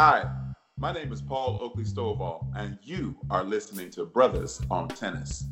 [0.00, 0.30] Hi,
[0.76, 5.42] my name is Paul Oakley Stovall, and you are listening to Bruthas on Tennis.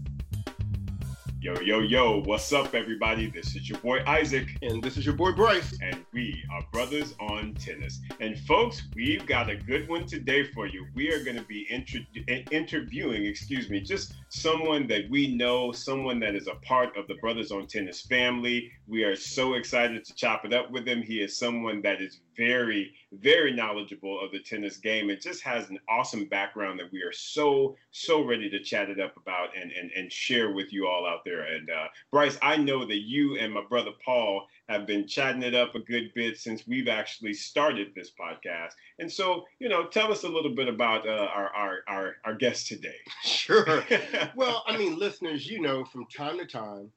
[1.41, 3.29] Yo, yo, yo, what's up, everybody?
[3.29, 4.57] This is your boy Isaac.
[4.63, 5.77] And this is your boy Bryce.
[5.83, 8.01] And we are Bruthas on Tennis.
[8.21, 10.87] And folks, we've got a good one today for you.
[10.95, 12.07] We are going to be inter-
[12.53, 17.15] interviewing, excuse me, just someone that we know, someone that is a part of the
[17.15, 18.71] Bruthas on Tennis family.
[18.87, 21.03] We are so excited to chop it up with him.
[21.03, 25.71] He is someone that is very, very knowledgeable of the tennis game and just has
[25.71, 29.73] an awesome background that we are so, so ready to chat it up about and,
[29.73, 31.43] and, and share with you all out there.
[31.43, 35.55] And uh, Bryce, I know that you and my brother Paul have been chatting it
[35.55, 38.73] up a good bit since we've actually started this podcast.
[38.99, 42.35] And so, you know, tell us a little bit about uh, our, our, our, our
[42.35, 42.97] guest today.
[43.25, 43.85] Sure.
[44.37, 46.91] well, I mean, listeners, you know, from time to time,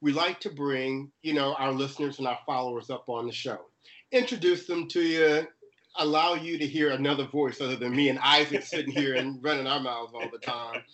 [0.00, 3.66] we like to bring, you know, our listeners and our followers up on the show
[4.12, 5.46] introduce them to you,
[5.96, 9.66] allow you to hear another voice other than me and Isaac sitting here and running
[9.66, 10.82] our mouths all the time.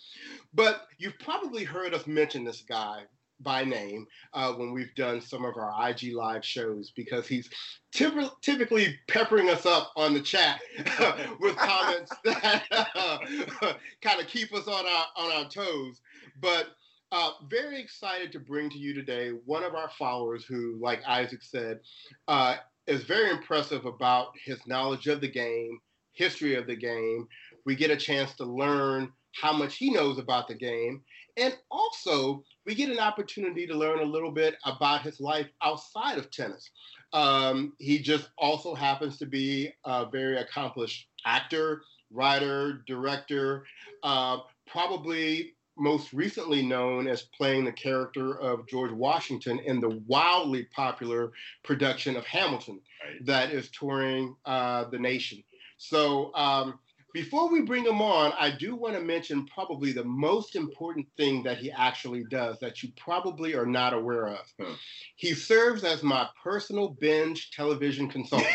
[0.53, 3.03] But you've probably heard us mention this guy
[3.41, 7.49] by name uh, when we've done some of our IG live shows because he's
[7.91, 10.59] typically peppering us up on the chat
[11.39, 12.63] with comments that
[12.95, 16.01] uh, kind of keep us on our on our toes.
[16.41, 16.67] But
[17.11, 21.41] uh, very excited to bring to you today one of our followers who, like Isaac
[21.41, 21.79] said,
[22.27, 25.79] uh, is very impressive about his knowledge of the game,
[26.13, 27.27] history of the game.
[27.65, 31.01] We get a chance to learn how much he knows about the game.
[31.37, 36.17] And also, we get an opportunity to learn a little bit about his life outside
[36.17, 36.69] of tennis.
[37.13, 43.65] Um, he just also happens to be a very accomplished actor, writer, director,
[44.03, 50.67] uh, probably most recently known as playing the character of George Washington in the wildly
[50.75, 51.31] popular
[51.63, 53.25] production of Hamilton right.
[53.25, 55.41] that is touring uh, the nation.
[55.77, 56.79] So, um,
[57.17, 61.41] before we bring him on, I do want to mention probably the most important thing
[61.41, 64.53] that he actually does that you probably are not aware of.
[64.61, 64.73] Hmm.
[65.15, 68.53] He serves as my personal binge television consultant.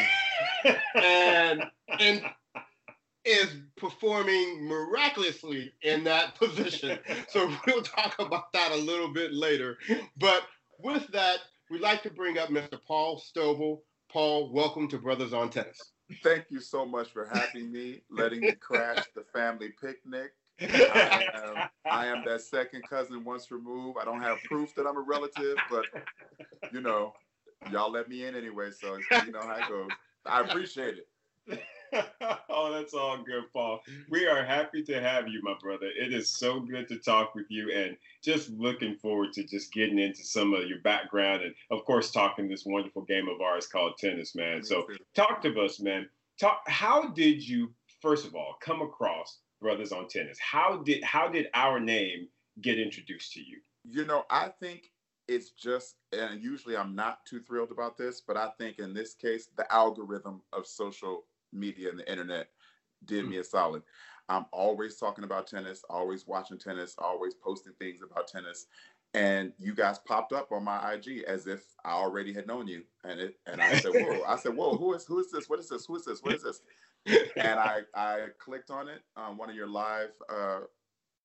[0.94, 1.64] and
[1.98, 2.22] and
[3.24, 7.00] is performing miraculously in that position.
[7.30, 9.76] so we'll talk about that a little bit later.
[10.16, 10.44] But
[10.78, 12.78] with that, we'd like to bring up Mr.
[12.86, 13.80] Paul Stovall.
[14.08, 15.80] Paul, welcome to Bruthas on Tennis.
[16.22, 20.32] Thank you so much for having me, letting me crash the family picnic.
[20.60, 23.98] I am, I am that second cousin once removed.
[24.00, 25.86] I don't have proof that I'm a relative, but
[26.72, 27.14] you know,
[27.70, 29.90] y'all let me in anyway, so you know how it goes.
[30.26, 31.08] I appreciate it.
[32.48, 33.82] oh, that's all good, Paul.
[34.08, 35.86] We are happy to have you, my brother.
[35.86, 39.98] It is so good to talk with you and just looking forward to just getting
[39.98, 43.98] into some of your background and, of course, talking this wonderful game of ours called
[43.98, 44.62] tennis, man.
[44.64, 46.08] So, talk to us, man.
[46.40, 46.62] Talk.
[46.66, 50.38] How did you, first of all, come across Bruthas on Tennis?
[50.38, 52.28] How did how did our name
[52.60, 53.58] get introduced to you?
[53.84, 54.90] You know, I think
[55.28, 59.14] it's just, and usually I'm not too thrilled about this, but I think in this
[59.14, 62.48] case, the algorithm of social media and the internet
[63.04, 63.82] did me a solid.
[64.28, 68.66] I'm always talking about tennis, always watching tennis, always posting things about tennis.
[69.14, 72.82] And you guys popped up on my IG as if I already had known you.
[73.04, 75.50] And it and I said, Whoa, I said, Whoa, who is who is this?
[75.50, 75.84] What is this?
[75.86, 76.22] Who is this?
[76.22, 76.62] What is this?
[77.36, 80.60] and I I clicked on it on one of your live uh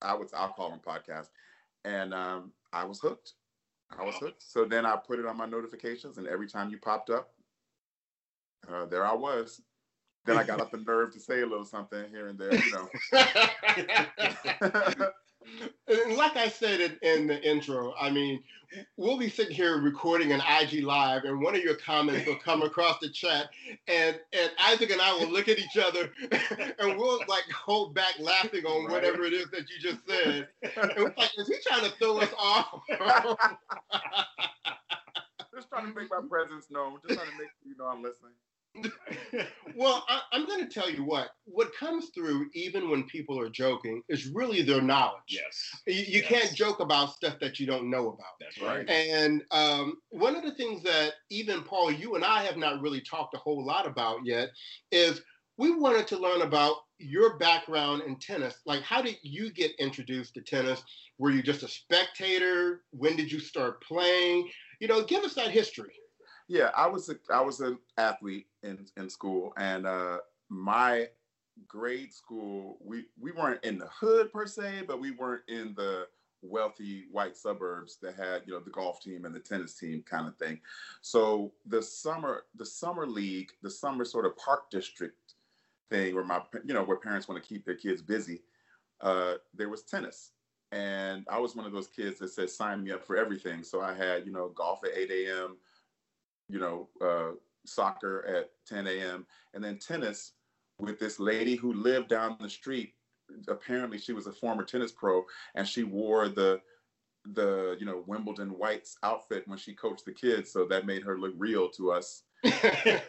[0.01, 1.27] I was I'll call them podcast.
[1.85, 3.33] And um I was hooked.
[3.97, 4.43] I was hooked.
[4.43, 7.29] So then I put it on my notifications and every time you popped up,
[8.69, 9.61] uh, there I was
[10.27, 12.71] then I got up the nerve to say a little something here and there, you
[12.71, 12.89] know.
[15.87, 18.43] and like I said in, in, the intro, I mean,
[18.97, 22.61] we'll be sitting here recording an IG live, and one of your comments will come
[22.61, 23.49] across the chat,
[23.87, 26.11] and and Isaac and I will look at each other,
[26.79, 28.91] and we'll like hold back laughing on right.
[28.91, 30.49] whatever it is that you just said.
[30.61, 32.81] And like, is he trying to throw us off?
[35.55, 36.99] just trying to make my presence known.
[37.07, 38.33] Just trying to make you know I'm listening.
[39.75, 41.29] well, I, am going to tell you what.
[41.45, 45.21] What comes through, even when people are joking, is really their knowledge.
[45.29, 45.69] Yes.
[45.85, 46.27] You, you yes.
[46.27, 48.33] can't joke about stuff that you don't know about.
[48.39, 48.89] That's right.
[48.89, 53.01] And um, one of the things that even Paul, you and I have not really
[53.01, 54.49] talked a whole lot about yet
[54.91, 55.21] is
[55.57, 58.59] we wanted to learn about your background in tennis.
[58.65, 60.83] Like, how did you get introduced to tennis?
[61.17, 62.81] Were you just a spectator?
[62.91, 64.49] When did you start playing?
[64.79, 65.93] You know, give us that history.
[66.47, 71.09] Yeah, I was a, I was an athlete in in school, and uh, my
[71.67, 76.07] grade school we we weren't in the hood per se, but we weren't in the
[76.43, 80.27] wealthy white suburbs that had you know the golf team and the tennis team kind
[80.27, 80.59] of thing.
[81.01, 85.35] So the summer the summer league, the summer sort of park district
[85.89, 88.41] thing where my you know where parents want to keep their kids busy,
[89.01, 90.31] uh, there was tennis,
[90.71, 93.63] and I was one of those kids that said sign me up for everything.
[93.63, 95.57] So I had you know golf at 8 a.m.,
[96.49, 97.35] you know uh,
[97.65, 100.33] soccer at 10 a.m., and then tennis
[100.79, 102.93] with this lady who lived down the street.
[103.47, 105.23] Apparently, she was a former tennis pro,
[105.55, 106.61] and she wore the
[107.33, 111.19] the you know Wimbledon whites outfit when she coached the kids, so that made her
[111.19, 112.23] look real to us.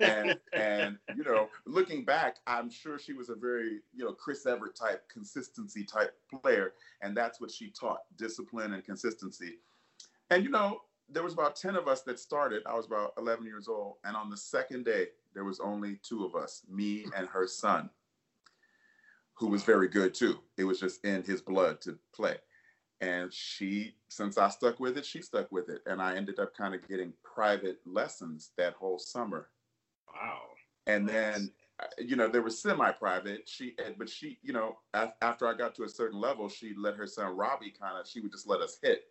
[0.01, 4.47] and and you know, looking back, I'm sure she was a very you know Chris
[4.47, 9.59] Evert type consistency type player, and that's what she taught: discipline and consistency.
[10.31, 12.63] And you know, there was about ten of us that started.
[12.67, 16.25] I was about 11 years old, and on the second day, there was only two
[16.25, 17.91] of us: me and her son,
[19.39, 20.39] who was very good too.
[20.57, 22.37] It was just in his blood to play.
[23.01, 25.83] And she since i stuck with it she stuck with it.
[25.87, 29.49] And i ended up kind of getting private lessons that whole summer.
[30.13, 30.41] Wow.
[30.87, 31.15] And nice.
[31.15, 33.49] then uh, you know there was semi-private.
[33.49, 34.79] She but she you know
[35.23, 38.21] after i got to a certain level she let her son robbie kind of she
[38.21, 39.05] would just let us hit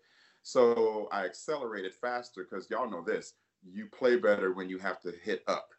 [0.47, 3.33] so i accelerated faster because y'all know this
[3.63, 5.69] you play better when you have to hit up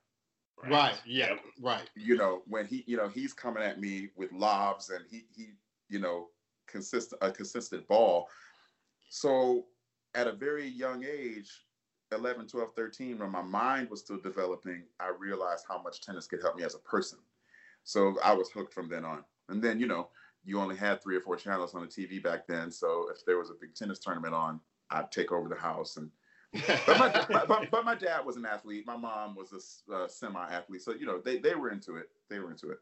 [0.62, 1.00] right, right.
[1.06, 5.04] yeah right you know when he you know he's coming at me with lobs and
[5.10, 5.50] he he
[5.88, 6.28] you know
[6.68, 8.28] consistent a consistent ball.
[9.08, 9.66] So
[10.14, 11.50] at a very young age,
[12.12, 16.42] 11, 12, 13, when my mind was still developing, I realized how much tennis could
[16.42, 17.18] help me as a person.
[17.84, 19.24] So I was hooked from then on.
[19.48, 20.08] And then, you know,
[20.44, 22.70] you only had three or four channels on the TV back then.
[22.70, 25.96] So if there was a big tennis tournament on, I'd take over the house.
[25.96, 26.10] And
[26.86, 28.86] but, my, but, but, my dad was an athlete.
[28.86, 30.80] My mom was a uh, semi-athlete.
[30.80, 32.08] So, you know, they, they were into it.
[32.30, 32.78] They were into it.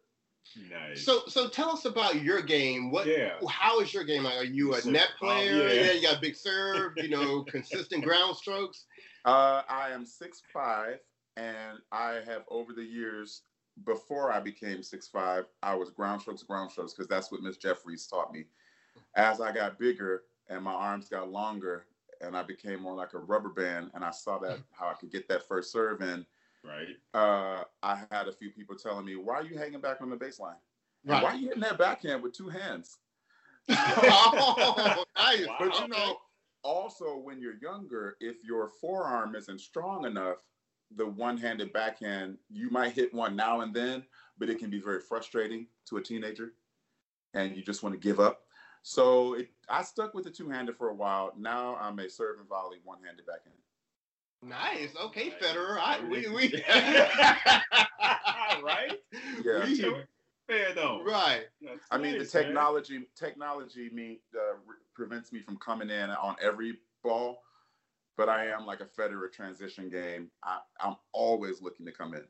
[0.70, 1.04] Nice.
[1.04, 2.92] So so tell us about your game.
[2.92, 3.32] What yeah.
[3.48, 4.22] how is your game?
[4.22, 5.54] Like, are you a so, net player?
[5.54, 5.82] Um, yeah.
[5.82, 5.92] yeah.
[5.92, 8.84] you got big serve, you know, consistent ground strokes?
[9.24, 10.98] Uh, I am six five
[11.36, 13.42] and I have over the years
[13.84, 17.56] before I became six five, I was ground strokes, ground strokes, because that's what Miss
[17.56, 18.44] Jeffries taught me.
[19.14, 21.86] As I got bigger and my arms got longer
[22.20, 25.10] and I became more like a rubber band and I saw that how I could
[25.10, 26.24] get that first serve in
[26.66, 26.96] Right.
[27.14, 30.16] Uh, I had a few people telling me, "Why are you hanging back on the
[30.16, 30.56] baseline?
[31.04, 31.22] Right.
[31.22, 32.98] Why are you hitting that backhand with two hands?"
[33.70, 35.46] oh, nice.
[35.46, 35.56] Wow.
[35.58, 36.18] But you know,
[36.62, 40.38] also when you're younger, if your forearm isn't strong enough,
[40.94, 44.04] the one-handed backhand, you might hit one now and then,
[44.38, 46.52] but it can be very frustrating to a teenager,
[47.34, 48.42] and you just want to give up.
[48.82, 51.32] So it, I stuck with the two-handed for a while.
[51.36, 53.56] Now I'm a serve and volley one-handed backhand.
[54.42, 54.94] Nice.
[55.02, 55.30] Okay.
[55.30, 55.78] Federer.
[55.80, 56.62] I, we, we...
[58.62, 58.92] right?
[59.44, 59.64] Yeah.
[59.64, 60.04] We,
[60.46, 61.02] fair though.
[61.04, 61.46] Right.
[61.60, 63.06] That's I nice, mean, the technology man.
[63.16, 67.38] technology me uh, re- prevents me from coming in on every ball,
[68.16, 70.30] but I am like a Federer transition game.
[70.42, 72.24] I, I'm always looking to come in.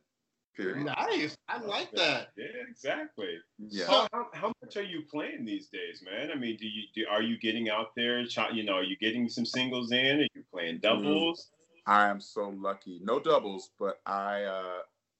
[0.56, 0.86] Period.
[0.86, 1.36] Nice.
[1.50, 2.28] I like that.
[2.38, 3.36] Yeah, exactly.
[3.58, 3.86] Yeah.
[3.86, 6.30] So how, how much are you playing these days, man?
[6.34, 8.22] I mean, do you do, are you getting out there?
[8.52, 10.20] You know, are you getting some singles in?
[10.20, 11.50] Are you playing doubles?
[11.86, 13.00] I am so lucky.
[13.02, 14.78] No doubles, but I uh,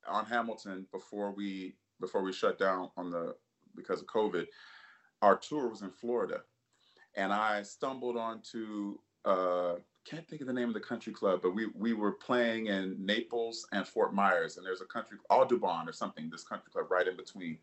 [0.09, 3.37] on Hamilton before we before we shut down on the
[3.75, 4.47] because of COVID,
[5.21, 6.41] our tour was in Florida,
[7.15, 9.75] and I stumbled onto uh,
[10.09, 12.97] can't think of the name of the country club, but we we were playing in
[12.99, 17.09] Naples and Fort Myers, and there's a country Audubon or something, this country club right
[17.09, 17.59] in between,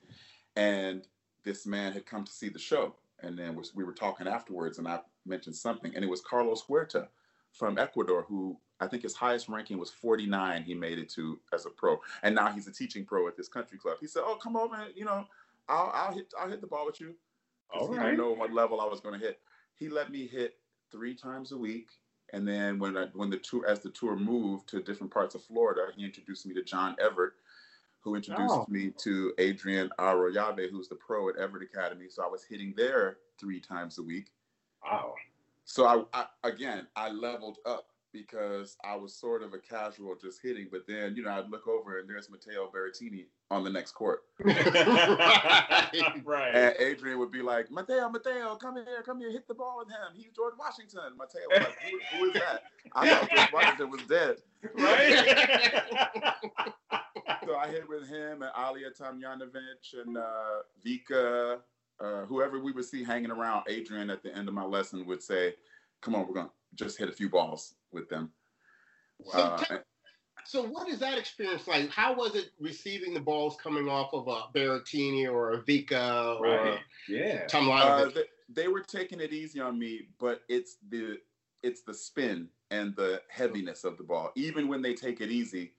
[0.56, 1.08] and
[1.44, 4.78] this man had come to see the show, and then was, we were talking afterwards,
[4.78, 7.08] and I mentioned something, and it was Carlos Huerta
[7.52, 10.64] from Ecuador who I think his highest ranking was 49.
[10.64, 13.48] He made it to as a pro, and now he's a teaching pro at this
[13.48, 13.98] country club.
[14.02, 15.26] He said, "Oh, come over, and you know,
[15.70, 17.16] I'll, I'll hit I'll hit the ball with you."
[17.74, 19.40] All he didn't know what level I was going to hit.
[19.76, 20.58] He let me hit
[20.92, 21.90] three times a week,
[22.34, 25.44] and then when I, when the tour as the tour moved to different parts of
[25.44, 27.36] Florida, he introduced me to John Evert,
[28.02, 28.66] who introduced oh.
[28.68, 32.08] me to Adrian Arroyave, who's the pro at Evert Academy.
[32.10, 34.32] So I was hitting there three times a week.
[34.84, 35.14] Wow.
[35.66, 40.42] So I, I again I leveled up because I was sort of a casual just
[40.42, 43.92] hitting, but then you know I'd look over and there's Matteo Berrettini on the next
[43.92, 44.22] court.
[44.44, 46.22] right.
[46.26, 46.56] right.
[46.56, 49.90] And Adrian would be like, Matteo, Matteo, come here, come here, hit the ball with
[49.90, 50.14] him.
[50.14, 51.18] He's George Washington.
[51.18, 52.64] Matteo was like, who, who is that?
[52.94, 54.38] I thought George Washington was dead.
[54.74, 56.24] Right.
[57.46, 61.60] so I hit with him and Ajla Tomljanovic and uh, Vika,
[62.00, 63.64] uh, whoever we would see hanging around.
[63.70, 65.54] Adrian at the end of my lesson would say,
[66.02, 68.32] come on, we're going to just hit a few balls with them.
[69.32, 69.64] So, uh,
[70.46, 71.90] so what is that experience like?
[71.90, 76.44] How was it receiving the balls coming off of a Berrettini or a Vika or
[76.44, 76.80] right.
[77.08, 77.46] yeah.
[77.48, 81.18] Tom uh, they, they were taking it easy on me, but it's the
[81.62, 84.32] it's the spin and the heaviness of the ball.
[84.36, 85.74] Even when they take it easy,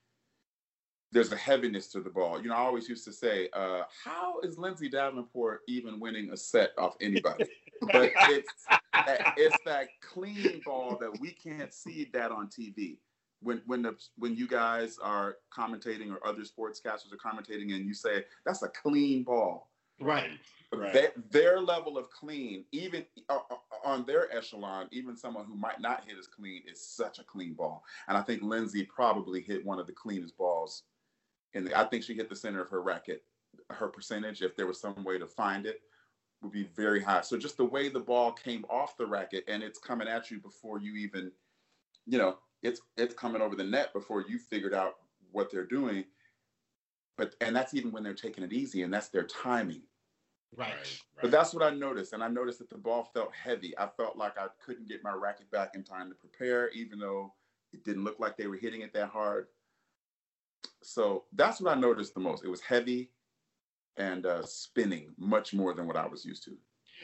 [1.13, 2.43] there's a heaviness to the ball.
[2.43, 6.37] You know, I always used to say, uh, how is Lindsay Davenport even winning a
[6.37, 7.45] set off anybody?
[7.93, 8.53] but it's
[8.93, 12.97] that, it's that clean ball that we can't see that on TV.
[13.45, 17.95] When when the when you guys are commentating or other sportscasters are commentating and you
[17.95, 19.71] say that's a clean ball,
[20.01, 20.31] right?
[20.73, 20.93] Right.
[20.93, 25.81] Their, their level of clean, even uh, uh, on their echelon, even someone who might
[25.81, 27.85] not hit as clean, is such a clean ball.
[28.09, 30.83] And I think Lindsay probably hit one of the cleanest balls
[31.55, 33.23] and I think she hit the center of her racket.
[33.71, 35.81] Her percentage, if there was some way to find it,
[36.43, 37.23] would be very high.
[37.23, 40.41] So just the way the ball came off the racket and it's coming at you
[40.41, 41.31] before you even,
[42.07, 44.95] you know, it's it's coming over the net before you figured out
[45.33, 46.05] what they're doing.
[47.17, 49.83] But and that's even when they're taking it easy, and that's their timing.
[50.57, 50.71] Right.
[50.71, 51.01] right.
[51.21, 53.77] But that's what I noticed, and I noticed that the ball felt heavy.
[53.79, 57.35] I felt like I couldn't get my racket back in time to prepare, even though
[57.73, 59.47] it didn't look like they were hitting it that hard
[60.85, 62.45] so that's what I noticed the most.
[62.45, 63.11] It was heavy
[63.97, 66.57] and uh, spinning much more than what I was used to.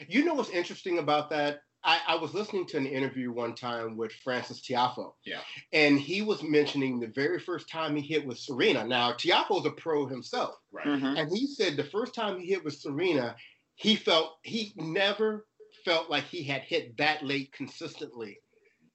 [0.07, 1.63] You know what's interesting about that?
[1.83, 5.13] I, I, was listening to an interview one time with Frances Tiafoe.
[5.25, 5.39] Yeah.
[5.73, 8.85] And he was mentioning the very first time he hit with Serena.
[8.85, 10.55] Now, Tiafoe's a pro himself.
[10.71, 10.85] Right.
[10.85, 11.17] Mm-hmm.
[11.17, 13.35] And he said the first time he hit with Serena,
[13.75, 15.47] he felt he never
[15.83, 18.39] felt like he had hit that late consistently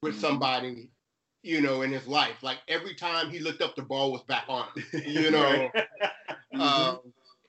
[0.02, 0.20] with mm-hmm.
[0.20, 0.90] somebody
[1.46, 2.42] you know, in his life.
[2.42, 4.66] Like every time he looked up, the ball was back on.
[4.92, 6.60] You know, mm-hmm.
[6.60, 6.98] um,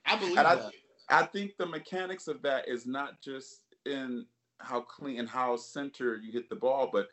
[0.06, 0.70] I believe and that.
[1.10, 4.24] I, I think the mechanics of that is not just in
[4.60, 7.08] how clean and how center you hit the ball, but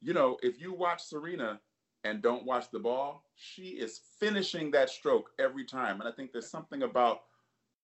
[0.00, 1.60] you know, if you watch Serena
[2.04, 6.00] and don't watch the ball, she is finishing that stroke every time.
[6.00, 7.22] And I think there's something about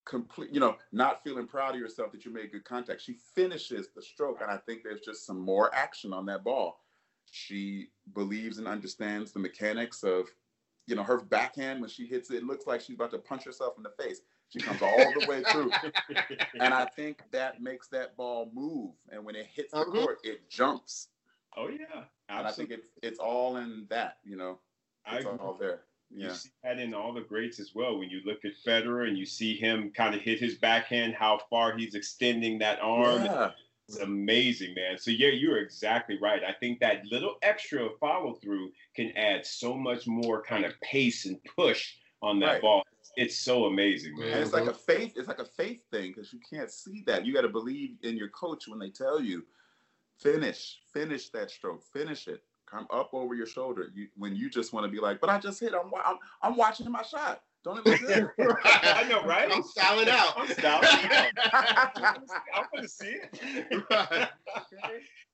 [0.07, 3.03] complete, you know, not feeling proud of yourself that you made good contact.
[3.03, 6.81] She finishes the stroke, and I think there's just some more action on that ball.
[7.31, 10.29] She believes and understands the mechanics of,
[10.87, 13.45] you know, her backhand when she hits it, it looks like she's about to punch
[13.45, 14.21] herself in the face.
[14.49, 15.71] She comes all the way through.
[16.61, 18.93] and I think that makes that ball move.
[19.11, 19.91] And when it hits the uh-huh.
[19.91, 21.09] court, it jumps.
[21.57, 22.05] Oh yeah.
[22.29, 22.39] Absolutely.
[22.39, 24.59] And I think it's it's all in that, you know.
[25.11, 25.83] It's I all there.
[26.11, 26.29] Yeah.
[26.29, 27.99] You see that in all the greats as well.
[27.99, 31.41] When you look at Federer and you see him kind of hit his backhand, how
[31.51, 33.25] far he's extending that arm.
[33.25, 33.51] Yeah.
[33.89, 34.99] It's amazing, man.
[34.99, 36.43] So yeah, you're exactly right.
[36.43, 41.25] I think that little extra follow through can add so much more kind of pace
[41.25, 42.63] and push on that right.
[42.63, 42.83] ball.
[43.17, 44.29] It's so amazing, man.
[44.29, 45.15] And it's like a faith.
[45.17, 47.25] It's like a faith thing because you can't see that.
[47.25, 49.45] You got to believe in your coach when they tell you,
[50.19, 52.43] finish, finish that stroke, finish it.
[52.67, 53.91] Come up over your shoulder.
[53.95, 55.73] You, when you just want to be like, but I just hit.
[55.73, 57.43] I'm, I'm, I'm watching my shot.
[57.65, 58.29] Don't it look good?
[58.85, 59.51] I know, right?
[59.53, 60.35] I'm styling out.
[60.37, 60.89] I'm styling
[61.53, 61.91] out.
[62.55, 63.85] I'm gonna see it.
[63.91, 64.29] Right.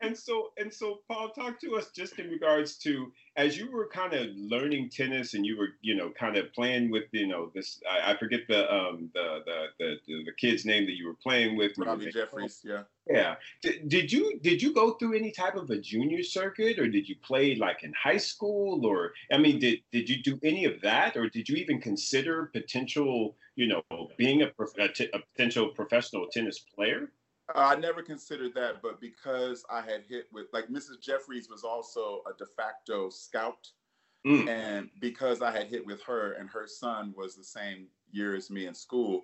[0.05, 3.89] And so, and so, Paul, talk to us just in regards to as you were
[3.89, 7.51] kind of learning tennis and you were, you know, kind of playing with, you know,
[7.55, 7.81] this.
[7.91, 11.57] I, I forget the um the, the the the kid's name that you were playing
[11.57, 11.73] with.
[11.79, 12.61] Robbie Jeffries.
[12.65, 12.83] Yeah.
[13.09, 13.35] Yeah.
[13.63, 17.09] Did, did you did you go through any type of a junior circuit, or did
[17.09, 20.81] you play like in high school, or I mean, did did you do any of
[20.83, 23.83] that, or did you even consider potential, you know,
[24.19, 27.11] being a, a, t- a potential professional tennis player?
[27.55, 31.01] I never considered that, but because I had hit with like Mrs.
[31.01, 33.69] Jeffries was also a de facto scout,
[34.27, 34.49] mm.
[34.49, 38.51] and because I had hit with her, and her son was the same year as
[38.51, 39.23] me in school,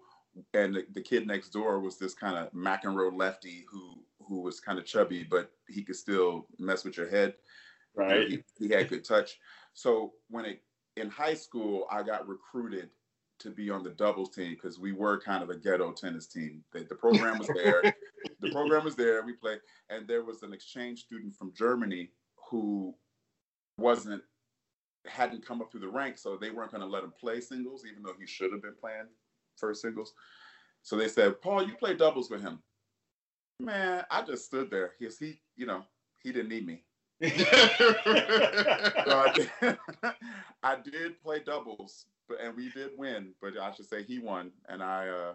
[0.54, 4.60] and the, the kid next door was this kind of McEnroe lefty who who was
[4.60, 7.34] kind of chubby, but he could still mess with your head.
[7.94, 8.28] Right.
[8.28, 9.38] He, he had good touch.
[9.72, 10.62] So when it
[10.96, 12.90] in high school, I got recruited
[13.40, 16.62] to be on the doubles team because we were kind of a ghetto tennis team.
[16.72, 17.82] The, the program was there.
[18.40, 19.24] the program was there.
[19.24, 22.10] We played, and there was an exchange student from Germany
[22.50, 22.94] who
[23.78, 24.22] wasn't
[25.06, 27.84] hadn't come up through the ranks, so they weren't going to let him play singles,
[27.90, 29.06] even though he should have been playing
[29.56, 30.12] first singles.
[30.82, 32.60] So they said, "Paul, you play doubles with him."
[33.60, 34.92] Man, I just stood there.
[34.98, 35.84] He, he you know,
[36.22, 36.84] he didn't need me.
[37.22, 37.28] so
[39.08, 39.50] I, did,
[40.62, 43.34] I did play doubles but and we did win.
[43.40, 45.08] But I should say he won, and I.
[45.08, 45.32] Uh,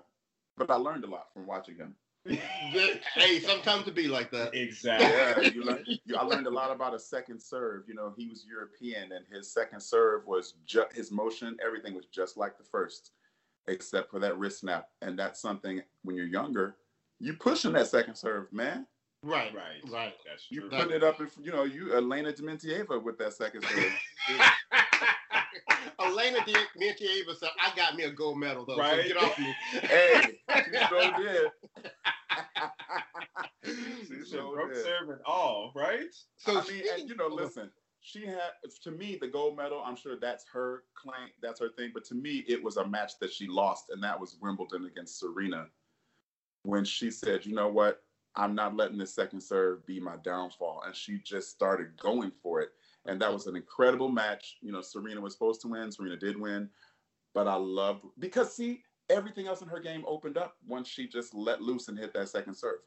[0.58, 1.96] but I learned a lot from watching him.
[2.26, 4.56] hey, sometimes it be like that.
[4.56, 5.08] Exactly.
[5.08, 7.84] Yeah, you learn, you, I learned a lot about a second serve.
[7.88, 11.58] You know, he was European, and his second serve was just his motion.
[11.66, 13.12] Everything was just like the first,
[13.68, 14.88] except for that wrist snap.
[15.02, 16.78] And that's something when you're younger,
[17.20, 18.88] you pushing that second serve, man.
[19.22, 20.14] Right, right, right.
[20.26, 20.64] That's true.
[20.64, 23.94] You putting it up, in, you know, you Elena Dementieva with that second serve.
[26.00, 28.78] Elena Dementieva said, "I got me a gold medal though.
[28.78, 29.02] Right?
[29.02, 31.52] So get off me." hey, she sure did.
[34.08, 36.14] she sure broke serving all right.
[36.38, 37.70] So I mean, and, you know, listen,
[38.02, 38.52] she had
[38.84, 39.82] to me the gold medal.
[39.84, 41.92] I'm sure that's her claim, that's her thing.
[41.94, 45.20] But to me, it was a match that she lost, and that was Wimbledon against
[45.20, 45.68] Serena.
[46.64, 48.04] When she said, "You know what?
[48.36, 52.62] I'm not letting this second serve be my downfall," and she just started going for
[52.62, 52.72] it,
[53.06, 54.58] and that was an incredible match.
[54.62, 55.92] You know, Serena was supposed to win.
[55.92, 56.70] Serena did win,
[57.34, 61.34] but I loved because see, everything else in her game opened up once she just
[61.34, 62.80] let loose and hit that second serve.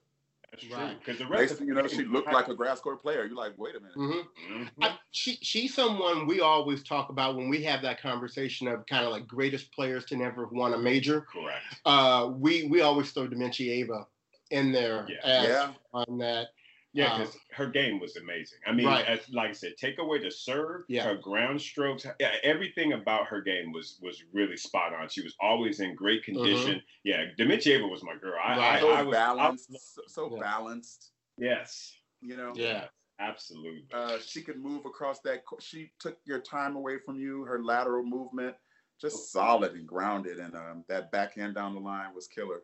[0.50, 0.76] That's true.
[0.98, 3.24] Because the rest Next thing you know, she looked like a grass court player.
[3.24, 3.96] You're like, wait a minute.
[3.96, 4.54] Mm-hmm.
[4.54, 4.84] Mm-hmm.
[4.84, 9.04] I, she she's someone we always talk about when we have that conversation of kind
[9.04, 11.22] of like greatest players to never have won a major.
[11.22, 11.64] Correct.
[11.84, 14.06] Uh, we we always throw Dementieva
[14.50, 15.16] in there yeah.
[15.24, 15.72] as Yeah.
[15.92, 16.48] on that.
[16.96, 18.58] Yeah, Um, because her game was amazing.
[18.66, 19.04] I mean, Right.
[19.04, 21.04] as, like I said, take away the serve, Yeah.
[21.04, 25.08] her ground strokes, yeah, everything about her game was was really spot on.
[25.10, 26.82] She was always in great condition.
[27.04, 28.38] Yeah, Dementieva was my girl.
[28.42, 28.60] I, Mm-hmm.
[28.60, 28.76] Right.
[28.76, 30.40] I, So I was, I balanced, was- so, so Yeah.
[30.42, 31.12] balanced.
[31.36, 32.52] yes, You know.
[32.56, 32.88] Yeah.
[33.18, 33.86] absolutely.
[33.92, 35.44] Uh, she could move across that.
[35.44, 37.44] co- She took your time away from you.
[37.44, 38.56] Her lateral movement,
[39.00, 42.62] just solid and grounded, and um, that backhand down the line was killer.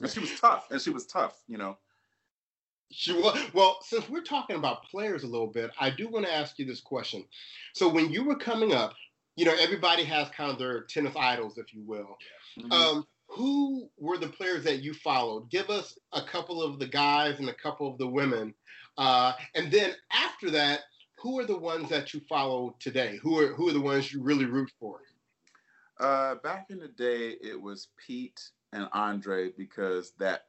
[0.00, 0.68] And she was tough.
[0.72, 1.42] And she was tough.
[1.46, 1.78] You know.
[2.90, 3.78] She was well.
[3.82, 6.80] Since we're talking about players a little bit, I do want to ask you this
[6.80, 7.24] question.
[7.74, 8.94] So when you were coming up,
[9.36, 12.18] you know, everybody has kind of their tennis idols, if you will.
[12.58, 12.72] Mhm.
[12.72, 15.50] Um, who were the players that you followed?
[15.50, 18.54] Give us a couple of the guys and a couple of the women,
[18.96, 20.80] uh, and then after that,
[21.18, 23.18] who are the ones that you follow today?
[23.18, 25.02] Who are who are the ones you really root for?
[26.00, 30.47] Uh, back in the day, it was Pete and Andre because that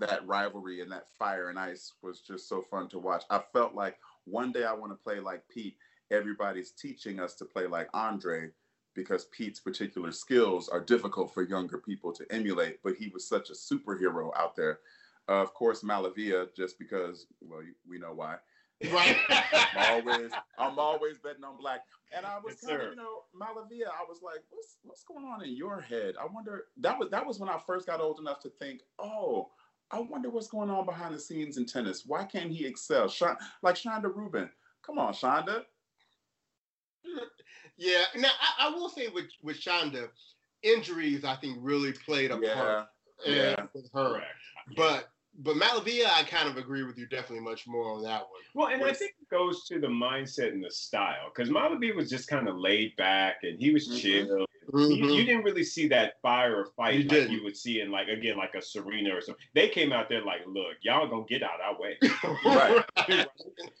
[0.00, 3.24] that rivalry and that fire and ice was just so fun to watch.
[3.30, 5.76] I felt like one day I want to play like Pete.
[6.10, 8.50] Everybody's teaching us to play like Andre
[8.94, 12.82] because Pete's particular skills are difficult for younger people to emulate.
[12.82, 14.80] But he was such a superhero out there.
[15.28, 18.36] Uh, of course, MaliVai, just because well, you- we know why.
[18.90, 19.16] Right.
[19.28, 21.80] I'm always I'm always betting on black.
[22.16, 25.24] And I was Yes, kind of, you know, MaliVai, I was like, what's what's going
[25.24, 26.14] on in your head?
[26.20, 29.50] I wonder that was that was when I first got old enough to think, oh,
[29.92, 32.04] I wonder what's going on behind the scenes in tennis.
[32.06, 33.08] Why can't he excel?
[33.08, 34.48] Sha- like Chanda Rubin.
[34.82, 35.64] Come on, Chanda.
[37.76, 38.04] yeah.
[38.16, 40.08] Now I, I will say with with Shonda,
[40.62, 42.54] injuries I think really played a Yeah.
[42.54, 42.88] part
[43.26, 43.66] in- yeah.
[43.74, 44.10] with her.
[44.10, 44.26] Correct.
[44.76, 48.40] But but MaliVai, I kind of agree with you definitely much more on that one.
[48.54, 52.10] Well, and I think it goes to the mindset and the style because MaliVai was
[52.10, 54.00] just kind of laid back and he was Mhm.
[54.00, 54.46] chill.
[54.72, 55.14] You, Mhm.
[55.16, 57.32] you didn't really see that fire or fight You like didn't.
[57.32, 59.44] you would see in like again like a Serena or something.
[59.54, 61.98] They came out there like, look, y'all gonna get out our way.
[62.44, 62.84] Right.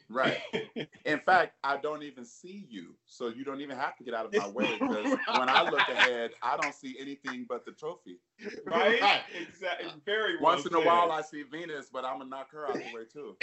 [0.08, 0.38] Right.
[1.04, 4.26] In fact, I don't even see you, so you don't even have to get out
[4.26, 8.18] of my way because when I look ahead, I don't see anything but the trophy.
[8.66, 9.00] right?
[9.00, 9.20] Right.
[9.40, 9.90] Exactly.
[10.04, 12.76] Very well Once in a while, I see Venus, but I'm gonna knock her out
[12.76, 13.36] of the way too.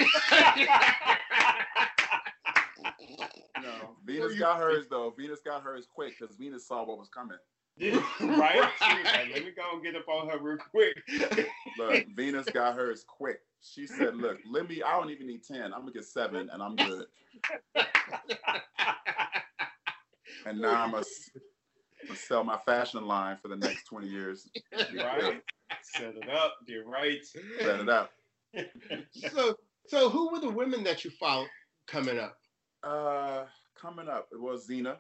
[3.61, 5.13] No, Venus you- got hers though.
[5.17, 7.37] Venus got hers quick because Venus saw what was coming.
[7.79, 8.69] Yeah, right?
[8.79, 10.97] She was like, let me go and get up on her real quick.
[11.77, 13.41] Look, Venus got hers quick.
[13.61, 14.81] She said, "Look, let me.
[14.81, 15.65] I don't even need ten.
[15.73, 17.05] I'm gonna get seven, and I'm good."
[20.45, 21.03] And now I'm gonna,
[22.15, 24.47] sell my fashion line for the next twenty years.
[24.95, 25.41] right?
[25.81, 26.55] Set it up.
[26.67, 27.19] Get right.
[27.59, 28.11] Set it up.
[29.31, 29.55] so
[29.87, 31.49] so who were the women that you followed
[31.87, 32.37] coming up?
[32.83, 34.99] Uh, coming up, it was Zina.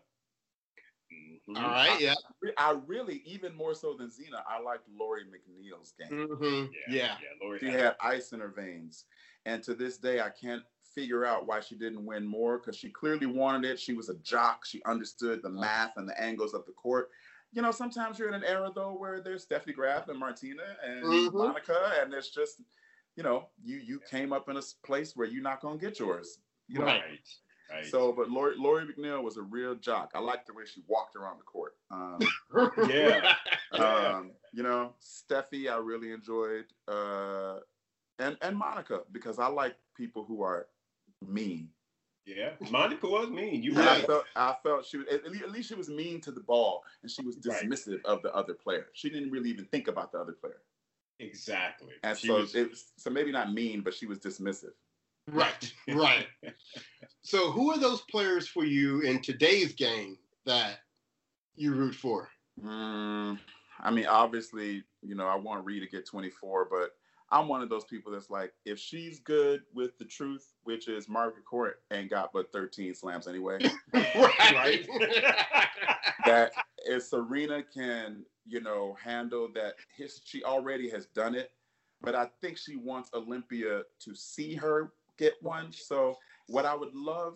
[1.11, 1.39] Mhm.
[1.55, 2.15] All right, yeah.
[2.41, 6.27] Re- I really, even more so than Zina, I liked Lori McNeil's game.
[6.27, 6.67] hmm Yeah.
[6.89, 7.17] Yeah.
[7.21, 7.29] Yeah.
[7.41, 9.05] Lori She had- had ice in her veins.
[9.45, 12.89] And to this day, I can't figure out why she didn't win more because she
[12.89, 13.79] clearly wanted it.
[13.79, 14.65] She was a jock.
[14.65, 17.09] She understood the math and the angles of the court.
[17.53, 21.05] You know, sometimes you're in an era, though, where there's Steffi Graf and Martina and
[21.05, 21.33] Mhm.
[21.33, 22.61] Monica, and it's just,
[23.15, 25.99] you know, you you came up in a place where you're not going to get
[25.99, 26.39] yours.
[26.67, 26.85] You know?
[26.87, 27.39] Right.
[27.69, 27.85] Right.
[27.85, 30.11] So, but Lori, Lori McNeil was a real jock.
[30.15, 31.75] I liked the way she walked around the court.
[31.91, 32.19] Um,
[32.89, 33.33] Yeah.
[33.73, 34.17] Yeah.
[34.17, 37.57] um, you know, Steffi, I really enjoyed, uh,
[38.19, 40.67] and and Monica because I like people who are
[41.27, 41.69] mean.
[42.25, 42.51] yeah.
[42.71, 43.61] Monica was mean.
[43.61, 46.39] You And I felt I felt she was at least, she was mean to the
[46.39, 47.63] ball, and she was Right.
[47.69, 48.87] dismissive of the other player.
[48.93, 50.61] She didn't really even think about the other player,
[51.19, 51.93] Exactly.
[52.03, 54.71] and She so was- it was, so maybe not mean, but she was dismissive.
[55.27, 56.27] right, right.
[57.27, 60.79] So who are those players for you in today's game that
[61.57, 62.29] you root for?
[62.63, 63.37] Mm,
[63.81, 66.91] I mean, obviously, you know, I want Ree to get 24, but
[67.29, 71.09] I'm one of those people that's like, if she's good with the truth, which is
[71.09, 73.59] Margaret Court ain't got but 13 slams anyway,
[73.93, 74.87] right.
[76.25, 76.53] that
[76.85, 81.51] if Serena can, you know, handle that, his, she already has done it,
[81.99, 85.73] but I think she wants Olympia to see her get one.
[85.73, 86.15] So,
[86.47, 87.35] what I would love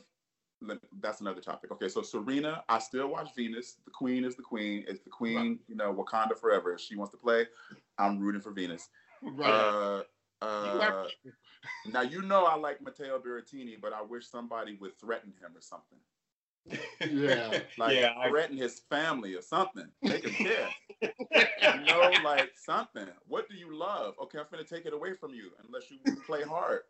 [1.00, 1.72] that's another topic.
[1.72, 3.78] Okay, so Serena, I still watch Venus.
[3.86, 4.86] The queen is the queen.
[4.88, 5.60] It's the queen, right.
[5.68, 6.74] you know, Wakanda forever.
[6.74, 7.48] If she wants to play,
[7.98, 8.90] I'm rooting for Venus.
[9.24, 9.50] Right.
[9.50, 10.04] Uh,
[10.44, 11.08] uh,
[11.86, 15.62] now you know I like Matteo Berrettini, but I wish somebody would threaten him or
[15.62, 16.00] something.
[17.02, 18.62] Yeah, like yeah, threaten I...
[18.62, 19.88] his family or something.
[20.04, 20.70] Make him care.
[21.32, 23.08] you know, like something.
[23.28, 24.16] What do you love?
[24.22, 26.82] Okay, I'm gonna take it away from you unless you play hard.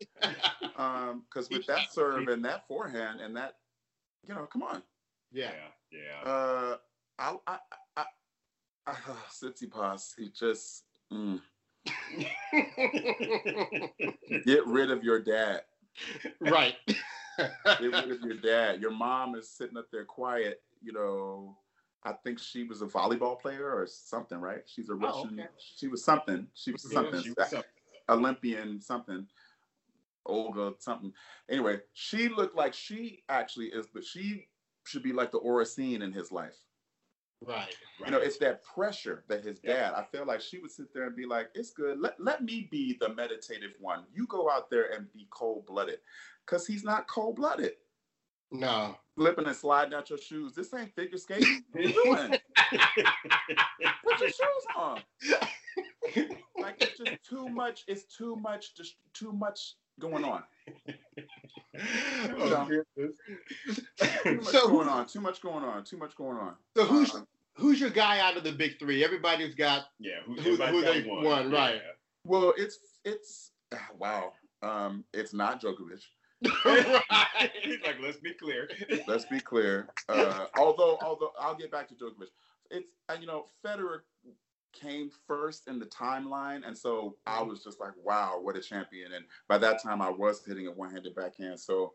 [0.77, 3.55] Um, because with that serve and that forehand and that,
[4.27, 4.81] you know, come on.
[5.31, 5.51] Yeah,
[5.91, 6.29] yeah.
[6.29, 6.77] Uh,
[7.19, 7.57] I, I,
[7.97, 8.05] I,
[8.87, 10.83] I uh, Tsitsipas, he just.
[11.11, 11.41] Mm.
[14.45, 15.61] Get rid of your dad.
[16.39, 16.75] Right.
[17.37, 18.81] Get rid of your dad.
[18.81, 21.57] Your mom is sitting up there quiet, you know.
[22.03, 24.63] I think she was a volleyball player or something, right?
[24.65, 25.39] She's a oh, Russian.
[25.39, 25.49] Oh, okay.
[25.57, 26.47] She was something.
[26.53, 27.15] She was something.
[27.15, 27.69] Yeah, she was something.
[28.09, 29.27] Olympian something.
[30.25, 31.13] Olga something.
[31.49, 34.47] Anyway, she looked like she actually is, but she
[34.85, 36.57] should be like the Oracene in his life.
[37.43, 37.69] Right, right.
[38.05, 41.07] You know, it's that pressure that his dad, I feel like she would sit there
[41.07, 41.99] and be like, it's good.
[41.99, 44.03] Let, let me be the meditative one.
[44.13, 45.97] You go out there and be cold blooded.
[46.45, 47.73] Because he's not cold blooded.
[48.51, 48.95] No.
[49.15, 50.53] Flipping and sliding out your shoes.
[50.55, 51.63] This ain't figure skating.
[51.71, 52.29] What are you doing?
[54.03, 55.01] Put your shoes on.
[56.59, 57.83] like it's just too much.
[57.87, 58.75] It's too much.
[58.75, 60.43] Just too much going on.
[62.39, 65.05] oh, too much so, going on.
[65.05, 65.83] Too much going on.
[65.83, 66.55] Too much going on.
[66.75, 67.21] So who's uh,
[67.55, 69.03] who's your guy out of the big three?
[69.03, 70.21] Everybody's got yeah.
[70.25, 71.81] Who, who, who they won, won right?
[72.25, 73.51] Well, it's it's
[73.97, 74.33] wow.
[74.63, 76.01] Um, it's not Djokovic.
[76.65, 77.01] right.
[77.63, 78.69] He's like, let's be clear.
[79.07, 79.89] let's be clear.
[80.09, 82.29] Uh, although, although I'll get back to Djokovic.
[82.69, 83.99] It's uh, you know Federer
[84.73, 87.49] came first in the timeline, and so I mm-hmm.
[87.49, 89.13] was just like, wow, what a champion!
[89.13, 91.59] And by that time, I was hitting a one-handed backhand.
[91.59, 91.93] So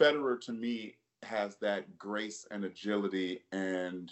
[0.00, 4.10] Federer to me has that grace and agility and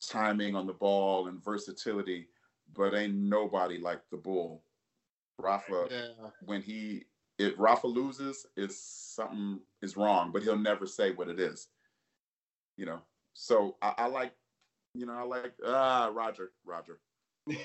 [0.00, 2.28] timing on the ball and versatility,
[2.74, 4.62] but ain't nobody like the bull.
[5.38, 6.28] Rafa, yeah.
[6.44, 7.04] when he
[7.40, 11.68] if Rafa loses, is something is wrong, but he'll never say what it is.
[12.76, 13.00] You know,
[13.32, 14.32] so I, I like,
[14.94, 16.98] you know, I like ah Roger, Roger.
[17.48, 17.64] Roger.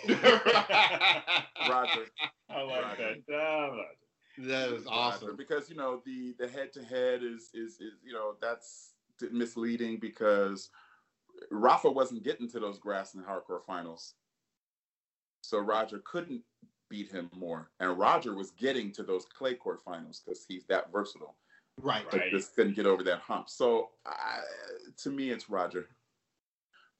[2.50, 3.16] I like Roger.
[3.28, 3.34] that.
[3.34, 3.82] Oh,
[4.38, 5.28] that is awesome.
[5.28, 5.38] Roger.
[5.38, 8.94] Because you know the the head to head is is is you know that's
[9.32, 10.70] misleading because
[11.52, 14.14] Rafa wasn't getting to those grass and hard court finals,
[15.42, 16.42] so Roger couldn't
[16.96, 17.70] beat him more.
[17.82, 21.36] And Roger was getting to those clay court finals because he's that versatile.
[21.82, 22.06] Right.
[22.10, 22.32] But right.
[22.32, 23.50] just couldn't get over that hump.
[23.50, 24.40] So I,
[25.04, 25.90] to me, it's Roger.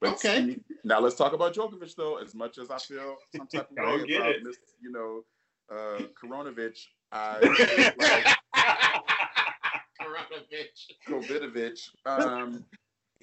[0.02, 0.58] But okay.
[0.84, 2.16] now let's talk about Djokovic though.
[2.16, 4.44] As much as I feel some type of way about it.
[4.44, 5.24] This, you know,
[5.70, 6.78] uh, Koronovic,
[7.10, 7.38] I
[7.98, 8.26] like
[11.08, 11.88] Koronovic.
[12.04, 12.64] Um,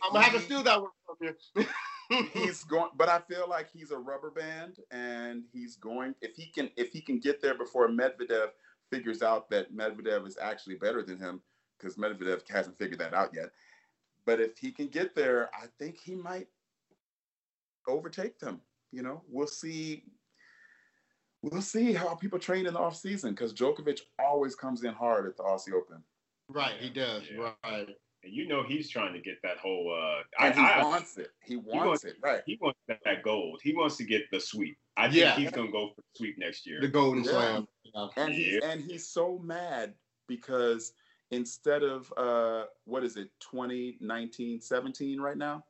[0.02, 1.18] I'm gonna have to steal that one from
[1.56, 1.66] you.
[2.10, 6.16] He's going, but I feel like he's a rubber band, and he's going.
[6.22, 8.50] If he can, if he can get there before Medvedev
[8.90, 11.42] figures out that Medvedev is actually better than him,
[11.78, 13.50] because Medvedev hasn't figured that out yet.
[14.26, 16.48] But if he can get there, I think he might
[17.88, 18.62] overtake them.
[18.92, 20.04] You know, we'll see.
[21.42, 25.26] We'll see how people train in the off season because Djokovic always comes in hard
[25.26, 26.02] at the Aussie Open.
[26.48, 27.24] Right, he does.
[27.30, 27.52] Yeah.
[27.64, 27.90] Right.
[28.24, 29.94] And you know he's trying to get that whole.
[29.94, 31.30] Uh, I, he I, wants it.
[31.46, 32.16] He wants, he wants, it.
[32.22, 32.42] Right.
[32.46, 33.60] He wants that gold.
[33.64, 34.78] He wants to get the sweep.
[34.96, 35.36] I think yeah.
[35.36, 36.80] he's gonna go for the sweep next year.
[36.82, 37.32] The golden yeah.
[37.32, 37.68] slam.
[37.84, 38.08] Yeah.
[38.18, 39.94] And he and he's so mad
[40.28, 40.94] because
[41.34, 45.64] instead of uh what is it 2019 17 right now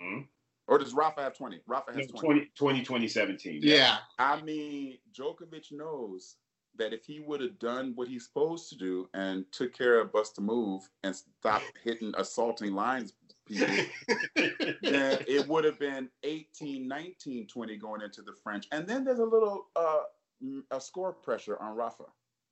[0.00, 0.22] mm-hmm.
[0.66, 5.70] or does rafa have 20 rafa has no, 20 20 2017 yeah i mean djokovic
[5.70, 6.36] knows
[6.78, 10.12] that if he would have done what he's supposed to do and took care of
[10.12, 13.12] bust a move and stopped hitting assaulting lines
[13.46, 13.66] people,
[14.82, 18.66] then it would have been 18, 19, 20 going into the French.
[18.72, 20.02] And then there's a little uh,
[20.70, 22.04] a score pressure on Rafa.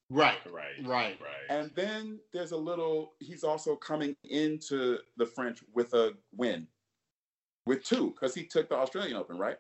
[0.09, 1.51] Right, right, right, right.
[1.51, 3.15] And then there's a little.
[3.19, 6.69] He's also coming into the French with a win,
[7.67, 9.59] with two, because he took the Australian Open, right?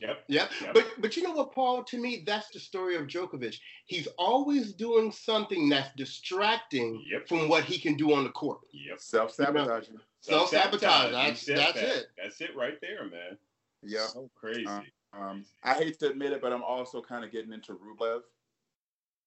[0.00, 0.24] Yep.
[0.28, 0.50] Yep.
[0.60, 0.74] yep.
[0.74, 1.82] But but you know what, Paul?
[1.84, 3.56] To me, that's the story of Djokovic.
[3.86, 7.28] He's always doing something that's distracting yep.
[7.28, 8.60] from what he can do on the court.
[8.72, 9.00] Yep.
[9.00, 9.96] Self sabotaging.
[10.20, 11.12] Self sabotage.
[11.12, 11.96] That's that's that.
[11.96, 12.06] it.
[12.22, 13.38] That's it right there, man.
[13.82, 14.06] Yeah.
[14.06, 14.66] So crazy.
[14.66, 18.20] Um, um, I hate to admit it, but I'm also kind of getting into Rublev.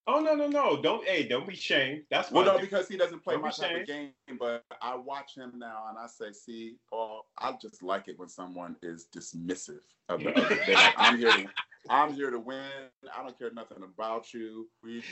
[0.07, 0.81] Oh no no no!
[0.81, 2.03] Don't hey don't be shamed.
[2.09, 4.11] That's well no because he doesn't play don't my type of game.
[4.39, 8.27] But I watch him now and I say, see, Paul, I just like it when
[8.27, 10.59] someone is dismissive of the other.
[10.73, 11.45] like, I'm here to
[11.89, 12.63] I'm here to win.
[13.15, 14.69] I don't care nothing about you.
[14.83, 15.03] We,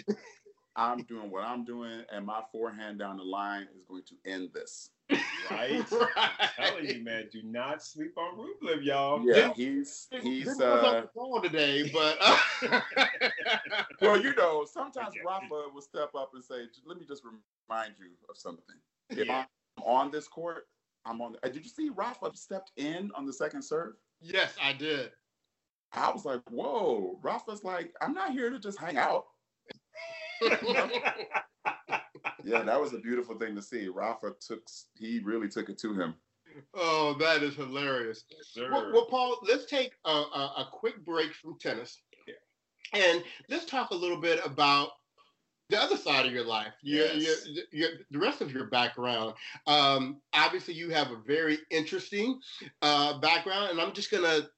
[0.75, 4.49] I'm doing what I'm doing, and my forehand down the line is going to end
[4.53, 4.89] this.
[5.09, 5.83] Right?
[5.91, 6.09] right.
[6.15, 9.25] I'm telling you, man, do not sleep on Rublev, y'all.
[9.25, 12.37] Yeah, he's he's Didn't uh on the phone today, but uh,
[14.01, 18.11] well, you know, sometimes Rafa will step up and say, "Let me just remind you
[18.29, 18.75] of something.
[19.09, 19.45] If Yeah.
[19.77, 20.67] I'm on this court,
[21.05, 21.35] I'm on.
[21.41, 23.95] The, did you see Rafa stepped in on the second serve?
[24.21, 25.11] yes, I did.
[25.93, 29.25] I was like, "Whoa!" Rafa's like, "I'm not here to just hang out."
[32.49, 33.87] Yeah, that was a beautiful thing to see.
[33.87, 36.15] Rafa took he really took it to him.
[36.73, 38.23] oh, that is hilarious.
[38.41, 38.71] Sir.
[38.71, 42.01] Well, well, Paul, let's take a, a, a quick break from tennis,
[42.93, 44.89] and let's talk a little bit about
[45.69, 47.45] the other side of your life, your, Yes.
[47.45, 49.35] your, your, the rest of your background.
[49.67, 52.39] Um, obviously, you have a very interesting
[52.81, 54.49] uh, background, and I'm just gonna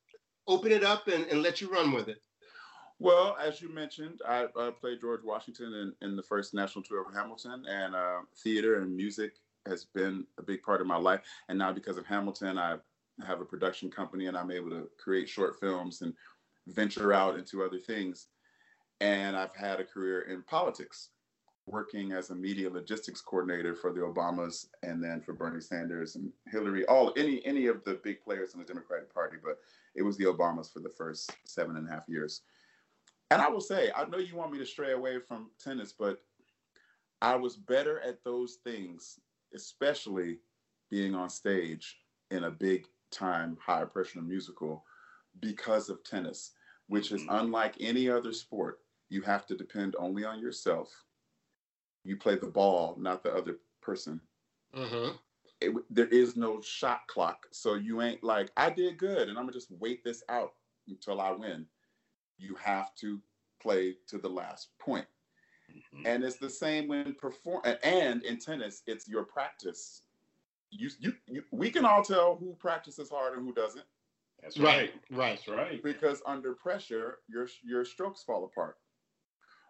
[0.48, 2.22] open it up and, and let you run with it.
[3.02, 7.02] Well, as you mentioned, I, I played George Washington in, in the first national tour
[7.02, 11.22] of Hamilton, and uh, theater and music has been a big part of my life.
[11.50, 12.78] And now, because of Hamilton, I
[13.26, 16.14] have a production company, and I'm able to create short films and
[16.68, 18.28] venture out into other things.
[19.00, 21.10] And I've had a career in politics,
[21.66, 26.32] working as a media logistics coordinator for the Obamas, and then for Bernie Sanders and
[26.52, 29.38] Hillary, all any any of the big players in the Democratic Party.
[29.44, 29.58] But
[29.96, 32.42] it was the Obamas for the first seven and a half years.
[33.32, 36.22] And I will say, I know you want me to stray away from tennis, but
[37.22, 39.20] I was better at those things,
[39.56, 40.40] especially
[40.90, 41.98] being on stage
[42.30, 44.86] in a big time, high pressure musical
[45.40, 46.54] because of tennis,
[46.88, 47.42] which is Mhm.
[47.42, 48.84] unlike any other sport.
[49.10, 51.06] You have to depend only on yourself.
[52.04, 54.28] You play the ball, not the other person.
[54.74, 55.18] Mm-hmm.
[55.62, 57.48] It, there is no shot clock.
[57.52, 60.56] So you ain't like, I did good and I'm gonna just wait this out
[60.88, 61.68] until I win.
[62.42, 63.22] You have to
[63.62, 65.08] play to the last point.
[65.72, 66.06] Mhm.
[66.06, 70.04] And it's the same when perform and in tennis, it's your practice.
[70.72, 73.86] You, you, you we can all tell who practices hard and who doesn't
[74.42, 74.94] That's right.
[75.10, 75.36] Right, right.
[75.36, 75.84] That's right.
[75.84, 78.78] because under pressure, your your strokes fall apart,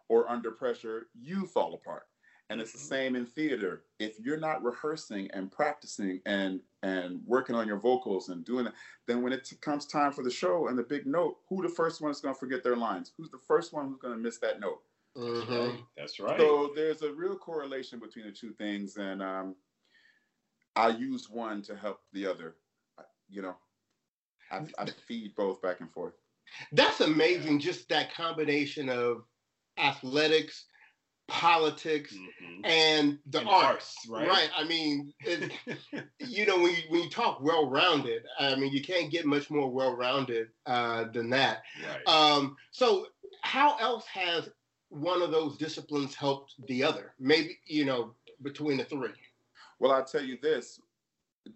[0.08, 2.08] or under pressure, you fall apart.
[2.52, 2.82] And it's the Mhm.
[2.82, 3.86] same in theater.
[3.98, 8.74] If you're not rehearsing and practicing and and working on your vocals and doing it,
[9.06, 11.70] then when it t- comes time for the show and the big note, who the
[11.70, 13.14] first one is going to forget their lines?
[13.16, 14.84] Who's the first one who's going to miss that note?
[15.16, 15.60] That's Mhm.
[15.70, 15.86] right.
[15.96, 16.38] That's right.
[16.40, 19.56] So there's a real correlation between the two things, and um,
[20.76, 22.58] I use one to help the other.
[22.98, 23.58] I- You know,
[24.50, 26.16] I, I feed both back and forth.
[26.74, 27.60] That's amazing.
[27.60, 29.26] Just that combination of
[29.78, 30.66] athletics,
[31.32, 32.62] politics, Mhm.
[32.66, 33.96] and the And arts.
[34.06, 34.50] arts, right?
[34.56, 35.52] I mean, it,
[36.20, 39.70] you know, when you, when you talk well-rounded, I mean, you can't get much more
[39.72, 41.64] well-rounded uh, than that.
[41.88, 42.08] right.
[42.08, 43.08] Um, so,
[43.42, 44.50] how else has
[44.90, 47.14] one of those disciplines helped the other?
[47.20, 49.10] Maybe you know, between the three.
[49.80, 50.80] Well, I'll tell you this: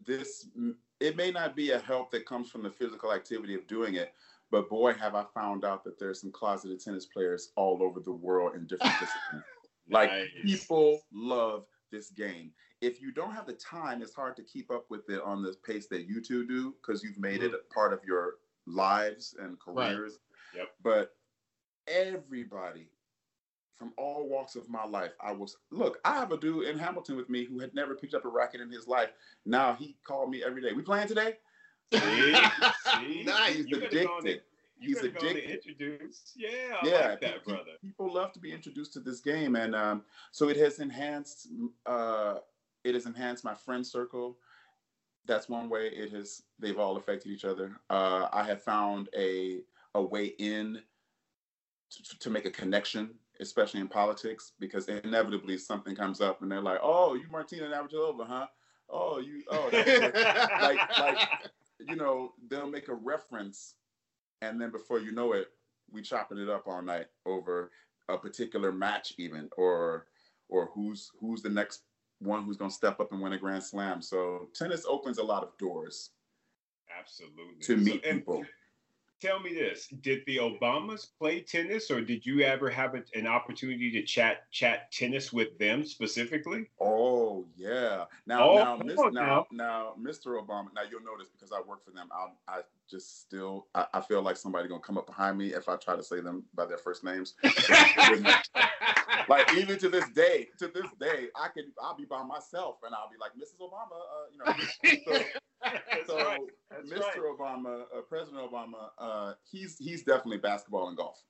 [0.05, 0.47] this
[1.01, 4.13] it may not be a help that comes from the physical activity of doing it,
[4.49, 8.13] but boy, have I found out that there's some closeted tennis players all over the
[8.13, 9.43] world in different disciplines.
[9.89, 10.30] Like Nice.
[10.43, 12.52] people love this game.
[12.82, 15.56] If you don't have the time, it's hard to keep up with it on the
[15.65, 19.58] pace that you two do because you've made it a part of your lives and
[19.67, 19.89] Right.
[19.89, 20.19] careers.
[20.54, 20.69] Yep.
[20.84, 21.15] But
[21.88, 22.89] everybody
[23.78, 26.00] from all walks of my life, I was look.
[26.06, 28.62] I have a dude in Hamilton with me who had never picked up a racket
[28.62, 29.12] in his life.
[29.45, 30.74] Now he called me every day.
[30.74, 31.38] We playing today?
[31.93, 32.00] See?
[33.00, 33.24] See?
[33.24, 33.54] Nice.
[33.56, 34.41] He's You addicted.
[34.79, 35.49] He's and addicted.
[35.49, 36.33] introduce.
[36.35, 36.49] Yeah,
[36.81, 37.71] I yeah, like that, brother.
[37.81, 41.47] People love to be introduced to this game, and um, so it has enhanced.
[41.85, 42.35] Uh,
[42.83, 44.38] it has enhanced my friend circle.
[45.25, 46.43] That's one way it has.
[46.59, 47.79] They've all affected each other.
[47.89, 49.61] Uh, I have found a
[49.95, 50.81] a way in
[51.91, 56.61] to, to make a connection, especially in politics, because inevitably something comes up, and they're
[56.61, 58.47] like, "Oh, you Martina Navratilova, huh?
[58.89, 59.43] Oh, you.
[59.49, 59.69] Oh,
[60.61, 61.29] like like
[61.79, 63.75] you know they'll make a reference
[64.41, 65.48] and then before you know it
[65.91, 67.71] we chopping it up all night over
[68.10, 70.08] a particular match even or
[70.50, 71.84] or who's who's the next
[72.19, 75.24] one who's going to step up and win a grand slam so tennis opens a
[75.24, 76.12] lot of doors
[77.00, 77.56] Absolutely.
[77.62, 78.45] to So- meet and people
[79.25, 83.25] Tell me this: Did the Obamas play tennis, or did you ever have a, an
[83.25, 86.67] opportunity to chat chat tennis with them specifically?
[86.79, 89.93] oh yeah now Oh, now, come Miss, on now now.
[89.95, 93.67] now mr obama now you'll notice because i work for them i i just still
[93.73, 96.19] I, I feel like somebody gonna come up behind me if i try to say
[96.19, 97.33] them by their first names
[99.29, 102.93] like even to this day, to this day, I can I'll be by myself and
[102.93, 103.59] I'll be like, Mrs.
[103.61, 104.45] Obama, uh, you know.
[105.07, 105.25] That's
[106.08, 106.39] So, right.
[106.69, 106.99] That's Mr.
[106.99, 107.17] right.
[107.39, 111.23] Obama, uh, President Obama, uh, he's he's definitely basketball and golf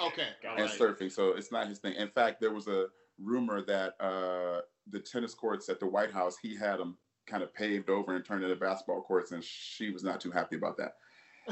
[0.00, 0.78] Okay, got and it.
[0.78, 1.10] surfing.
[1.10, 1.94] So it's not his thing.
[1.94, 2.86] In fact, there was a
[3.18, 7.54] rumor that uh, the tennis courts at the White House, he had them kind of
[7.54, 10.94] paved over and turned into basketball courts, and she was not too happy about that.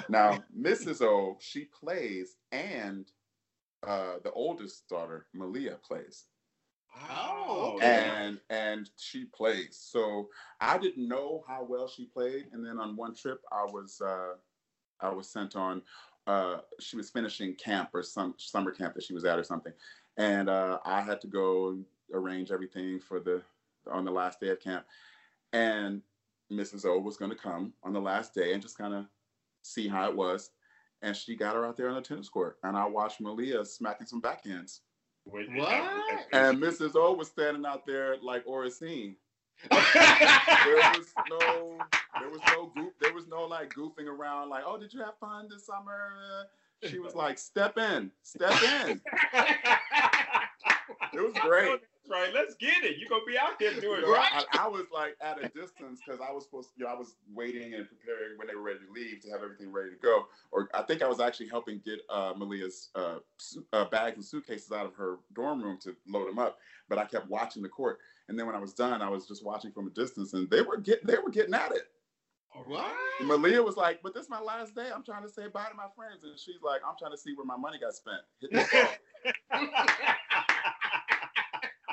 [0.08, 1.02] Now, Mrs.
[1.02, 3.10] O, she plays, and
[3.86, 6.26] uh, the oldest daughter, Malia, plays.
[7.10, 8.10] Oh, okay.
[8.16, 9.78] And and she plays.
[9.80, 10.28] So
[10.60, 12.46] I didn't know how well she played.
[12.52, 14.34] And then on one trip, I was uh,
[15.00, 15.82] I was sent on.
[16.26, 19.72] Uh, she was finishing camp or some summer camp that she was at or something,
[20.16, 21.78] and uh, I had to go
[22.12, 23.42] arrange everything for the
[23.90, 24.84] on the last day of camp.
[25.52, 26.02] And
[26.52, 26.84] Mrs.
[26.84, 29.06] O was going to come on the last day and just kind of
[29.62, 30.50] see how it was.
[31.02, 34.06] And she got her out there on the tennis court, and I watched Malia smacking
[34.06, 34.80] some backhands.
[35.24, 35.46] What?
[35.54, 36.26] What?
[36.32, 36.96] And Mrs.
[36.96, 39.16] O was standing out there like Oracene.
[39.70, 39.78] There
[40.76, 41.78] was no,
[42.18, 45.18] there was no goof, there was no like goofing around like, oh, did you have
[45.18, 46.46] fun this summer?
[46.82, 48.54] She was like, step in, step
[48.86, 49.00] in.
[51.12, 51.80] It was great.
[52.10, 52.34] Right.
[52.34, 52.98] Let's get it.
[52.98, 54.44] You're gonna be out there doing You right.
[54.52, 56.98] I, I was like at a distance because I was supposed to, you know, I
[56.98, 59.96] was waiting and preparing when they were ready to leave to have everything ready to
[59.96, 60.26] go.
[60.50, 64.24] Or I think I was actually helping get uh, Malia's uh, su- uh, bags and
[64.24, 66.58] suitcases out of her dorm room to load them up.
[66.88, 69.44] But I kept watching the court, and then when I was done, I was just
[69.44, 71.84] watching from a distance, and they were get they were getting at it.
[72.66, 72.96] What?
[73.22, 74.90] Malia was like, "But this is my last day.
[74.92, 77.32] I'm trying to say bye to my friends," and she's like, "I'm trying to see
[77.34, 78.22] where my money got spent."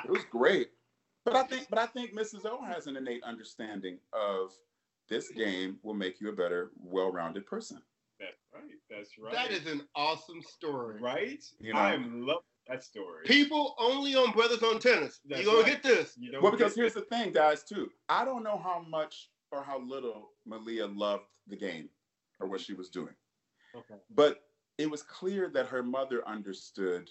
[0.02, 0.16] Hit the ball.
[0.16, 0.68] It was great.
[1.24, 2.46] But I think but I think Mrs.
[2.46, 4.52] O has an innate understanding of
[5.08, 7.80] this game will make you a better, well-rounded person.
[8.18, 8.62] That's right.
[8.90, 9.32] That's right.
[9.32, 11.00] That is an awesome story.
[11.00, 11.42] right.
[11.60, 11.78] You know?
[11.78, 13.24] I love that story.
[13.24, 15.20] People only on Bruthas on Tennis.
[15.26, 15.66] That's you gonna right.
[15.66, 16.14] get this.
[16.18, 17.88] You know, Well, because here's the thing, guys, too.
[18.08, 21.88] I don't know how much or how little Malia loved the game
[22.40, 23.14] or what she was doing.
[23.76, 23.94] Okay.
[24.14, 24.40] But
[24.78, 27.10] it was clear that her mother understood,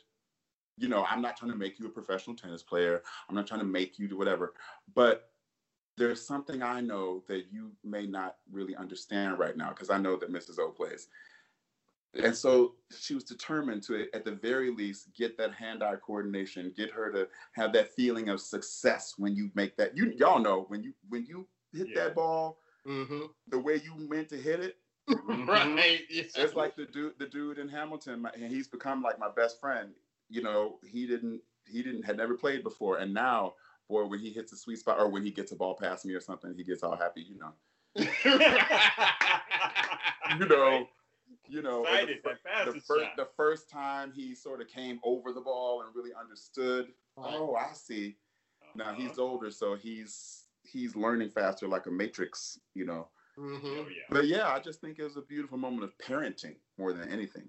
[0.77, 3.01] you know, I'm not trying to make you a professional tennis player.
[3.27, 4.53] I'm not trying to make you do whatever.
[4.93, 5.31] But
[5.97, 10.15] there's something I know that you may not really understand right now because I know
[10.17, 10.59] that Mrs.
[10.59, 11.07] O plays.
[12.23, 16.91] And so she was determined to, at the very least, get that hand-eye coordination, get
[16.91, 19.95] her to have that feeling of success when you make that.
[19.97, 22.05] You y'all know when you when you hit Yeah.
[22.05, 23.25] that ball Mm-hmm.
[23.49, 24.77] the way you meant to hit it.
[25.27, 26.01] Right.
[26.09, 26.23] Yeah.
[26.35, 29.59] it's like the dude the dude in hamilton my, and he's become like my best
[29.59, 29.89] friend
[30.29, 32.97] you know he didn't he didn't had never played before.
[32.97, 33.55] And now
[33.89, 36.13] boy when he hits a sweet spot or when he gets a ball past me
[36.13, 37.53] or something he gets all happy you know.
[40.39, 40.87] You know
[41.49, 44.99] you know Excited, the, that fir- the, fir- the first time he sort of came
[45.03, 46.87] over the ball and really understood
[47.17, 48.17] oh i see.
[48.75, 48.95] Now Uh-huh.
[48.95, 53.07] he's older so he's he's learning faster like a matrix you know.
[53.37, 53.61] Mhm.
[53.63, 54.03] Oh, yeah.
[54.09, 57.47] but yeah i just think it was a beautiful moment of parenting more than anything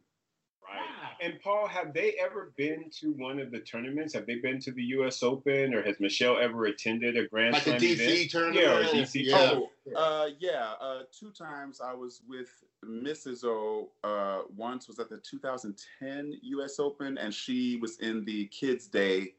[0.70, 0.80] Right.
[0.80, 1.08] Wow.
[1.20, 4.14] And Paul, have they ever been to one of the tournaments?
[4.14, 5.22] Have they been to the U.S.
[5.22, 8.30] Open, or has Michelle ever attended a Grand Like the Slam DC event?
[8.30, 8.60] tournament.
[8.64, 9.36] Yeah, or DC Yeah.
[9.38, 9.70] tournament.
[9.96, 10.74] Oh, uh, yeah.
[10.80, 12.50] Uh, two times I was with
[12.84, 13.44] Mrs.
[13.44, 13.90] O.
[14.04, 16.78] Uh, once was at the 2010 U.S.
[16.78, 19.34] Open, and she was in the Kids Day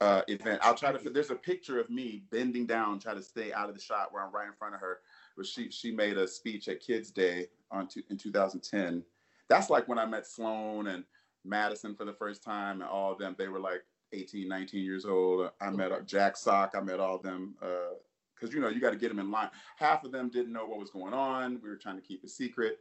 [0.00, 0.60] uh, event.
[0.62, 1.10] I'll try to.
[1.10, 4.22] There's a picture of me bending down, trying to stay out of the shot where
[4.24, 4.98] I'm right in front of her.
[5.36, 9.02] But she she made a speech at Kids Day on two, in 2010.
[9.48, 11.04] That's like when I met Sloane and
[11.44, 13.36] Madison for the first time, and all of them.
[13.38, 15.50] They were like 18, 19 years old.
[15.60, 16.74] I met uh, Jack Sock.
[16.76, 17.54] I met all of them.
[17.62, 17.94] Uh,
[18.34, 19.50] because you know you got to get them in line.
[19.76, 21.60] Half of them didn't know what was going on.
[21.62, 22.78] We were trying to keep it secret.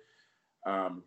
[0.65, 1.03] Um,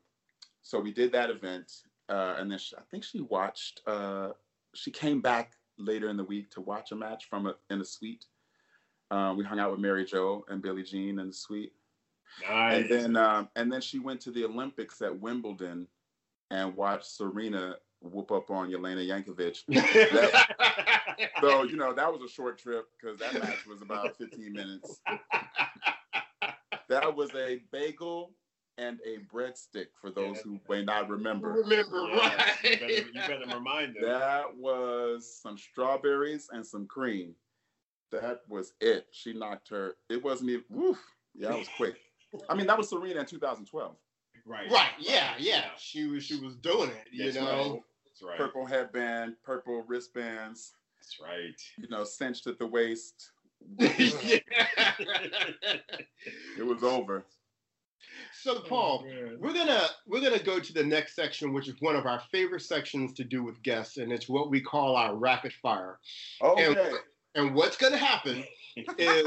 [0.62, 1.70] so we did that event,
[2.08, 3.82] uh, and then she, I think she watched.
[3.86, 4.30] Uh,
[4.74, 7.84] she came back later in the week to watch a match from a, in a
[7.84, 8.24] suite.
[9.10, 11.72] Um, we hung out with Mary Jo and Billie Jean in the suite,
[12.48, 12.76] Nice.
[12.76, 15.86] and then um, and then she went to the Olympics at Wimbledon
[16.50, 19.64] and watched Serena whoop up on Jelena Jankovic.
[21.40, 25.00] So you know that was a short trip because that match was about 15 minutes.
[26.88, 28.32] That was a bagel
[28.78, 31.52] and a breadstick for those who may not remember.
[31.52, 32.80] Remember, Yes, you, right?
[32.80, 34.04] better, you better remind them.
[34.04, 37.34] That was some strawberries and some cream.
[38.10, 39.08] That was it.
[39.10, 39.96] She knocked her.
[40.08, 40.64] It wasn't even.
[40.70, 40.98] Woof.
[41.34, 41.96] Yeah, it was quick.
[42.48, 43.96] I mean, that was Serena in 2012.
[44.46, 44.70] Right.
[44.70, 44.90] Right.
[44.98, 45.32] Yeah.
[45.38, 45.64] Yeah.
[45.78, 46.24] She was.
[46.24, 47.06] She was doing it.
[47.12, 47.72] You That's know.
[47.72, 47.82] right.
[48.06, 48.38] That's right.
[48.38, 50.72] Purple headband, purple wristbands.
[51.00, 51.60] That's right.
[51.76, 53.30] You know, cinched at the waist.
[53.78, 54.38] Yeah.
[56.58, 57.24] It was over.
[58.32, 61.74] So, oh, Paul, Oh, we're gonna we're gonna go to the next section, which is
[61.80, 65.16] one of our favorite sections to do with guests, and it's what we call our
[65.16, 65.98] rapid fire.
[66.42, 66.92] Okay.
[67.34, 68.44] And what's gonna happen
[68.98, 69.26] is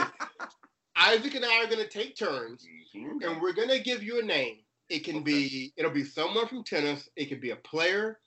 [0.95, 3.23] Isaac and I are gonna take turns, Mhm.
[3.23, 4.65] and we're gonna give you a name.
[4.89, 7.07] It can be it'll be someone from tennis.
[7.15, 8.19] It could be a player.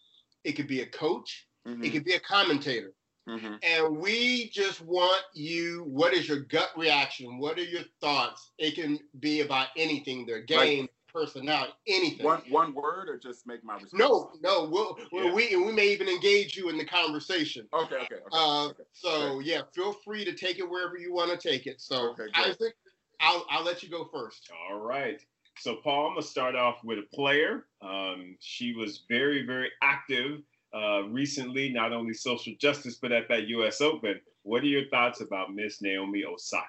[0.44, 1.46] It could be a coach.
[1.66, 1.84] Mhm.
[1.84, 2.94] It could be a commentator.
[3.28, 3.54] Mm-hmm.
[3.62, 7.38] And we just want you, what is your gut reaction?
[7.38, 8.50] What are your thoughts?
[8.58, 10.88] It can be about anything, their game.
[11.14, 12.26] Personality, anything.
[12.26, 13.94] One one word or just make my response?
[13.94, 15.32] No, no, we'll, yeah.
[15.32, 17.66] we and we may even engage you in the conversation.
[17.72, 18.16] Okay, okay.
[18.16, 18.82] okay, uh, okay.
[18.92, 19.46] So okay.
[19.46, 21.80] yeah, feel free to take it wherever you want to take it.
[21.80, 22.74] So okay, Isaac,
[23.20, 24.50] I'll I'll let you go first.
[24.70, 25.20] All right.
[25.58, 27.66] So Paul, I'm gonna start off with a player.
[27.80, 30.40] Um, she was very, very active
[30.74, 33.80] uh, recently, not only social justice, but at that U.S.
[33.80, 34.20] Open.
[34.42, 36.66] What are your thoughts about Miss Naomi Osaka?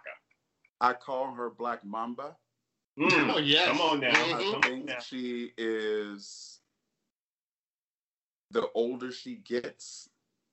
[0.79, 2.35] I call her Black Mamba.
[2.99, 4.11] Mm, oh yes, come on now.
[4.11, 4.55] Mm-hmm.
[4.55, 6.59] I think she is.
[8.51, 10.09] The older she gets,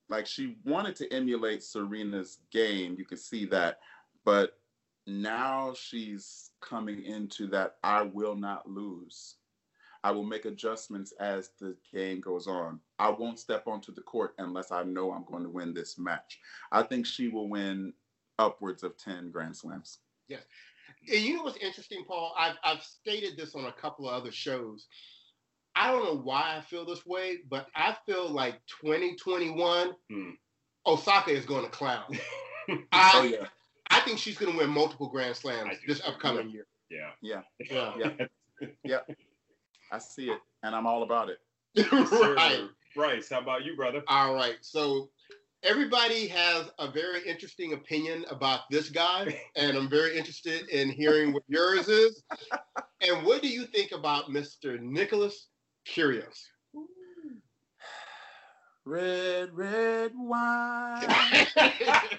[0.09, 3.79] like she wanted to emulate Serena's game, you can see that,
[4.25, 4.57] but
[5.07, 9.35] now she's coming into that I will not lose.
[10.03, 12.79] I will make adjustments as the game goes on.
[12.99, 16.39] I won't step onto the court unless I know I'm going to win this match.
[16.73, 17.93] I think she will win
[18.37, 19.99] upwards of 10 Grand Slams.
[20.27, 20.41] Yes.
[21.11, 22.33] And you know what's interesting, Paul?
[22.37, 24.87] I've, I've stated this on a couple of other shows.
[25.75, 30.29] I don't know why I feel this way, but I feel like 2021, hmm.
[30.85, 32.17] Osaka is going to clown.
[32.91, 33.47] I, oh, yeah.
[33.89, 36.67] I think she's going to win multiple Grand Slams this upcoming year.
[36.89, 37.09] Yeah.
[37.21, 37.41] Yeah.
[37.69, 37.93] Yeah.
[37.97, 38.67] Yeah.
[38.83, 39.15] yeah.
[39.91, 41.39] I see it, and I'm all about it.
[41.91, 42.67] right.
[42.95, 43.23] Right.
[43.29, 44.03] How about you, brother?
[44.07, 44.57] All right.
[44.61, 45.09] So
[45.63, 51.33] everybody has a very interesting opinion about this guy, and I'm very interested in hearing
[51.33, 52.23] what yours is.
[53.01, 54.79] And what do you think about Mr.
[54.79, 55.47] Nicholas
[55.87, 56.39] Kyrgios?
[58.85, 61.05] Red, red wine.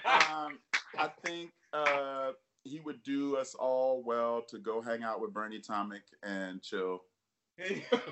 [0.05, 0.57] um,
[0.97, 2.31] I think uh,
[2.63, 7.01] he would do us all well to go hang out with Bernie Tomic and chill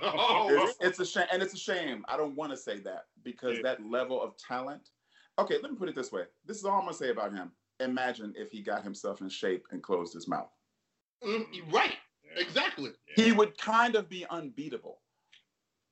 [0.02, 2.06] oh, it's, it's, a shame, and it's a shame.
[2.08, 3.64] I don't want to say that because yeah.
[3.64, 4.90] that level of talent.
[5.40, 6.24] Okay, let me put it this way.
[6.46, 7.52] This is all I'm gonna say about him.
[7.80, 10.52] Imagine if he got himself in shape and closed his mouth.
[11.24, 11.96] Mm, right.
[12.24, 12.42] Yeah.
[12.42, 12.92] Exactly.
[13.18, 13.26] Yeah.
[13.26, 15.00] He would kind of be unbeatable.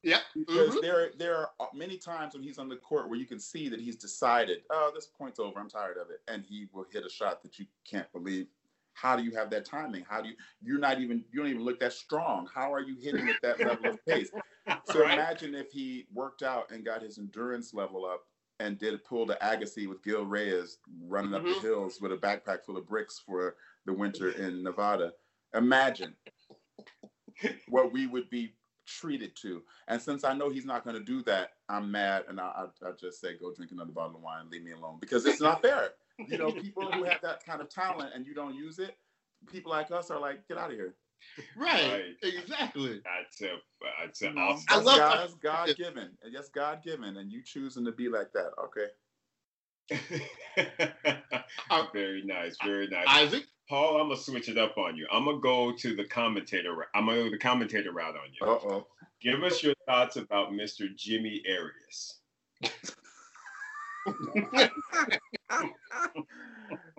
[0.03, 0.19] Yeah.
[0.35, 0.81] Because mm-hmm.
[0.81, 3.79] there, there are many times when he's on the court where you can see that
[3.79, 5.59] he's decided, oh, this point's over.
[5.59, 8.47] I'm tired of it, and he will hit a shot that you can't believe
[8.93, 10.05] how do you have that timing?
[10.07, 12.47] How do you you're not even you don't even look that strong.
[12.53, 14.31] How are you hitting at that level of pace?
[14.85, 15.15] So right.
[15.15, 18.27] imagine if he worked out and got his endurance level up
[18.61, 21.35] and did pull the Agassi with Gil Reyes running mm-hmm.
[21.35, 21.67] up the mm-hmm.
[21.67, 23.55] hills with a backpack full of bricks for
[23.85, 25.13] the winter in Nevada.
[25.55, 26.15] Imagine
[27.67, 28.53] what we would be
[28.85, 29.61] treated to.
[29.87, 32.87] And since I know he's not going to do that, I'm mad and I, I,
[32.87, 35.61] I just say, go drink another bottle of wine, leave me alone because it's not
[35.61, 35.91] fair
[36.27, 38.97] you know, people who have that kind of talent and you don't use it,
[39.51, 40.95] people like us are like, get out of here.
[41.55, 41.91] Right.
[41.91, 42.15] right.
[42.23, 43.01] Exactly.
[43.03, 43.57] That's a,
[44.03, 44.65] that's an awesome.
[44.69, 46.09] I love God, that's God given.
[46.29, 48.51] Yes, God given, and you choosing to be like that.
[48.65, 48.87] Okay.
[51.69, 52.57] uh, very nice.
[52.63, 53.05] Very nice.
[53.07, 53.43] Isaac.
[53.69, 55.07] Paul, I'm gonna switch it up on you.
[55.11, 56.87] I'm gonna go to the commentator.
[56.93, 58.45] I'm gonna go the commentator route on you.
[58.45, 58.87] Uh oh.
[59.21, 60.93] Give us your thoughts about Mr.
[60.95, 62.17] Jimmy Arias.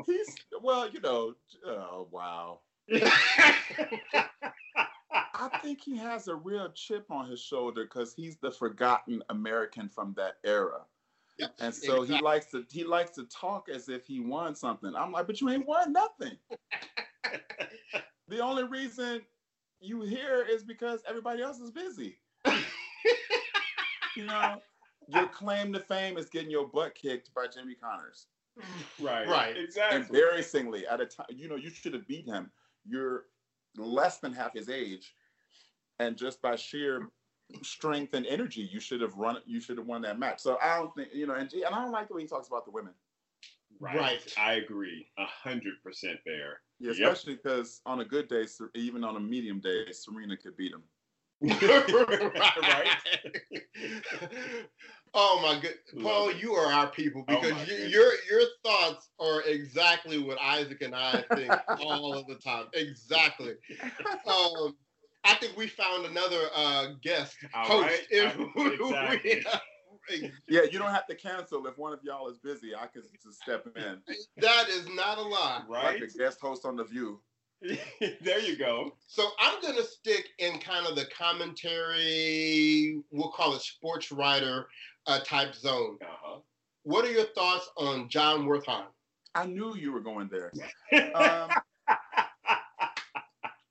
[0.06, 1.34] He's well, you know.
[1.66, 2.60] Oh wow.
[5.42, 9.88] I think he has a real chip on his shoulder because he's the forgotten American
[9.88, 10.82] from that era.
[11.38, 12.16] Yep, and so exactly.
[12.16, 14.94] he likes to he likes to talk as if he won something.
[14.94, 16.36] I'm like, but you ain't won nothing.
[18.28, 19.22] the only reason
[19.80, 22.18] you here is because everybody else is busy.
[24.16, 24.60] you know,
[25.08, 28.26] your claim to fame is getting your butt kicked by Jimmy Connors.
[29.00, 29.26] Right.
[29.26, 29.56] Right.
[29.56, 30.00] Exactly.
[30.00, 32.50] Embarrassingly, at a time, you know, you should have beat him.
[32.86, 33.24] You're
[33.76, 35.14] less than half his age,
[35.98, 37.08] and just by sheer
[37.62, 39.36] strength and energy, you should have run.
[39.46, 40.40] You should have won that match.
[40.40, 42.48] So I don't think you know, and, and I don't like the way he talks
[42.48, 42.92] about the women.
[43.80, 43.98] Right.
[43.98, 44.34] right.
[44.38, 45.06] I agree.
[45.18, 46.60] A hundred percent there.
[46.78, 47.92] Yeah, especially because yep.
[47.92, 50.82] on a good day, even on a medium day, Serena could beat him.
[52.62, 52.86] right.
[55.14, 59.10] oh my good, Paul, you are our people oh because oh you, your your thoughts
[59.18, 62.66] are exactly what Isaac and I think all of the time.
[62.74, 63.54] Exactly.
[64.26, 64.76] Um,
[65.24, 67.86] I think we found another uh, guest all host.
[67.86, 68.00] Right.
[68.10, 68.36] If,
[69.24, 69.44] exactly.
[70.10, 72.74] we, yeah, you don't have to cancel if one of y'all is busy.
[72.74, 73.98] I can just step in.
[74.38, 75.62] That is not a lie.
[75.68, 76.00] Right.
[76.00, 77.20] Like a guest host on The View.
[78.20, 78.92] there you go.
[79.06, 84.66] So I'm going to stick in kind of the commentary, we'll call it sports writer
[85.06, 85.98] uh, type zone.
[86.02, 86.38] Uh-huh.
[86.84, 88.86] What are your thoughts on Jon Wertheim?
[89.34, 90.52] I knew you were going there.
[91.14, 91.50] um,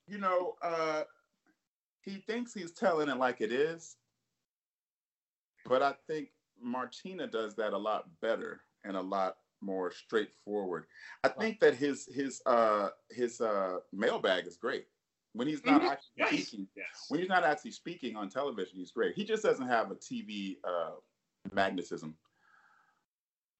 [0.08, 1.04] you know, uh,
[2.04, 3.96] he thinks he's telling it like it is,
[5.66, 6.30] but I think
[6.60, 10.86] Martina does that a lot better and a lot more straightforward.
[11.24, 14.88] I think that his his uh his uh mailbag is great.
[15.34, 15.92] When he's not Mhm.
[15.92, 16.30] actually Yes.
[16.30, 17.06] speaking, Yes.
[17.10, 19.14] when he's not actually speaking on television, he's great.
[19.16, 20.94] He just doesn't have a TV uh
[21.52, 22.16] magnetism.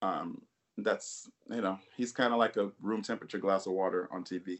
[0.02, 0.42] Um
[0.78, 4.60] that's you know, he's kind of like a room temperature glass of water on TV.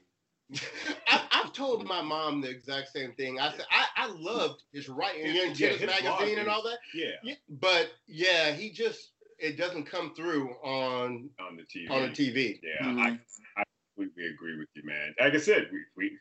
[1.08, 3.40] I, I've told my mom the exact same thing.
[3.40, 6.64] I said I, I loved his writing in Yeah, Tennis his magazine blog and all
[6.64, 6.80] that.
[6.94, 7.12] Yeah.
[7.24, 11.90] Yeah, but yeah, he just it doesn't come through on On the TV.
[11.90, 12.60] on the TV.
[12.62, 12.86] Yeah.
[12.86, 13.00] Mhm.
[13.00, 13.64] I, I
[13.96, 15.16] completely agree with you, man.
[15.20, 16.18] Like I said, we we.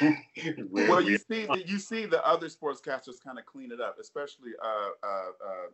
[0.70, 3.98] we well, you see, the, you see the other sportscasters kind of clean it up,
[4.00, 5.68] especially uh, uh, uh,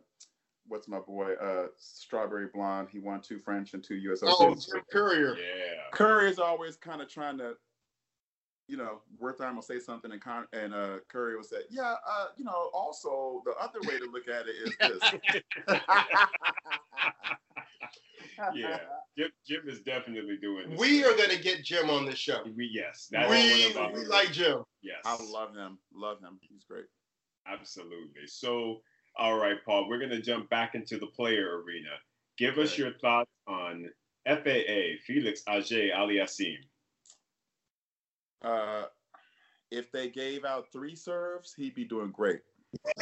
[0.67, 2.89] what's my boy, uh, Strawberry Blonde.
[2.91, 4.19] He won two French and two U.S.
[4.23, 4.69] Oh, Opens.
[4.91, 5.35] Courier.
[5.37, 5.83] yeah.
[5.91, 7.53] Curry is always kind of trying to,
[8.67, 12.27] you know, Wertheim will say something and Con- and uh, Curry will say, yeah, uh,
[12.37, 15.13] you know, also the other way to look at it is this.
[18.53, 18.79] Yeah.
[19.17, 20.79] Jim, Jim is definitely doing this.
[20.79, 22.43] We are gonna get Jim on the show.
[22.55, 24.63] We yes, that's We, one of our, we like Jim.
[24.81, 24.97] yes.
[25.05, 25.77] I love him.
[25.93, 26.37] Love him.
[26.41, 26.83] He's great.
[27.47, 28.27] Absolutely.
[28.27, 28.81] So,
[29.17, 31.89] all right, Paul, we're going to jump back into the player arena.
[32.37, 33.89] Give us your thoughts on
[34.27, 36.57] FAA, Felix Auger Aliassime.
[38.43, 38.83] Uh,
[39.71, 42.41] if they gave out three serves, he'd be doing great.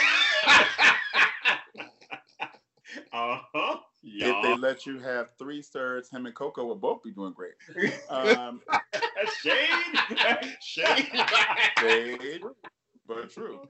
[3.11, 3.77] uh huh.
[4.05, 7.53] If they let you have three serves, him and Coco would both be doing great.
[8.09, 8.61] Um,
[9.41, 9.55] Shade.
[10.61, 11.07] Shade.
[11.79, 12.41] shade,
[13.07, 13.61] but true.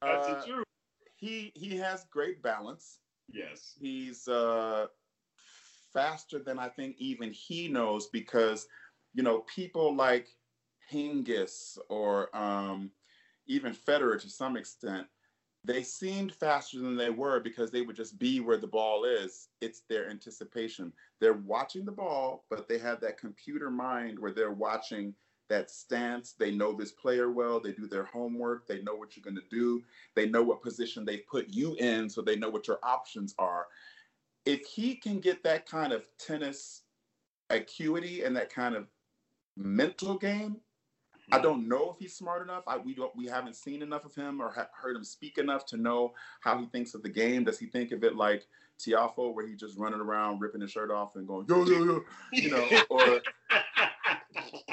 [0.00, 0.64] That's Uh, the truth.
[1.22, 2.98] He he has great balance.
[3.32, 3.74] Yes.
[3.80, 4.86] He's uh,
[5.94, 8.66] faster than I think even he knows because
[9.14, 10.26] you know people like
[10.92, 12.90] Hingis or um,
[13.46, 15.06] even Federer to some extent.
[15.64, 19.46] They seemed faster than they were because they would just be where the ball is.
[19.60, 20.92] It's their anticipation.
[21.20, 25.14] They're watching the ball, but they have that computer mind where they're watching
[25.52, 26.32] that stance.
[26.32, 27.60] They know this player well.
[27.60, 28.66] They do their homework.
[28.66, 29.82] They know what you're going to do.
[30.14, 33.66] They know what position they've put you in, so they know what your options are.
[34.46, 36.82] If he can get that kind of tennis
[37.50, 38.86] acuity and that kind of
[39.54, 40.56] mental game,
[41.30, 41.42] I hmm.
[41.42, 42.64] don't know if he's smart enough.
[42.66, 43.14] I, we don't.
[43.14, 46.58] We haven't seen enough of him or ha- heard him speak enough to know how
[46.58, 47.44] he thinks of the game.
[47.44, 48.46] Does he think of it like
[48.80, 52.00] Tiafoe, where he's just running around ripping his shirt off and going yo yo yo,
[52.32, 53.20] you know, or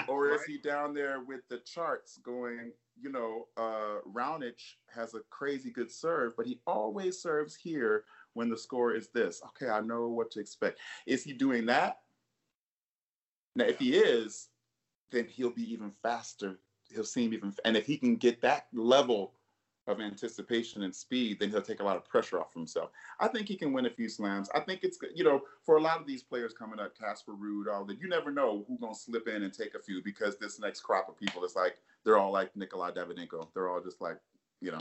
[0.07, 4.59] or is he down there with the charts going, you know, uh, Raonic
[4.93, 8.03] has a crazy good serve, but he always serves here
[8.33, 9.41] when the score is this.
[9.49, 10.79] Okay, I know what to expect.
[11.05, 11.99] Is he doing that?
[13.55, 14.49] Now, if he is,
[15.11, 16.59] then he'll be even faster.
[16.91, 19.33] He'll seem even, and if he can get that level
[19.89, 22.91] of anticipation and speed, then he'll take a lot of pressure off himself.
[23.19, 24.49] I think he can win a few slams.
[24.53, 27.71] I think it's you know, for a lot of these players coming up, Casper Ruud,
[27.71, 30.59] all that, you never know who's gonna slip in and take a few because this
[30.59, 33.47] next crop of people is like they're all like Nikolai Davydenko.
[33.53, 34.17] They're all just like,
[34.61, 34.79] you know,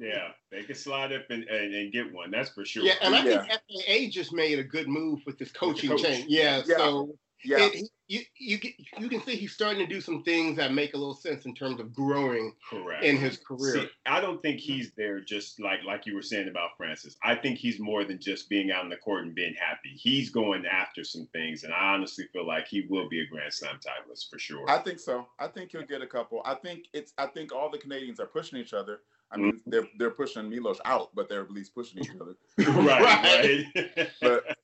[0.00, 2.30] yeah, they can slide up and, and, and get one.
[2.30, 2.84] That's for sure.
[2.84, 3.44] Yeah, and I Yeah.
[3.46, 6.02] think FAA just made a good move with this coaching coach.
[6.02, 6.26] change.
[6.28, 6.76] Yeah, Yeah.
[6.76, 10.22] so yeah, it, he- you you get- you can see he's starting to do some
[10.22, 13.04] things that make a little sense in terms of growing Correct.
[13.04, 13.74] in his career.
[13.74, 17.16] See, I don't think he's there just like like you were saying about Frances.
[17.24, 19.90] I think he's more than just being out in the court and being happy.
[19.96, 23.52] He's going after some things, and I honestly feel like he will be a Grand
[23.52, 24.68] Slam titleist for sure.
[24.70, 25.26] I think so.
[25.38, 26.42] I think he'll get a couple.
[26.44, 27.12] I think it's.
[27.18, 29.00] I think all the Canadians are pushing each other.
[29.32, 29.70] I mean, mm-hmm.
[29.70, 32.36] they're they're pushing Milos out, but they're at least pushing each other.
[32.58, 34.08] right, right.
[34.20, 34.56] But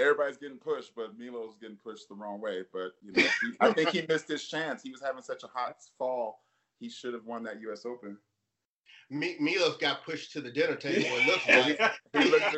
[0.00, 2.62] everybody's getting pushed, but Milo's getting pushed the wrong way.
[2.72, 3.28] But you know, he,
[3.60, 4.82] I think he missed his chance.
[4.82, 6.40] He was having such a hot fall.
[6.78, 7.84] He should have won that U.S.
[7.84, 8.16] Open.
[9.10, 11.04] Mi- Milos got pushed to the dinner table.
[11.04, 11.78] It looks like.
[12.12, 12.54] He looked.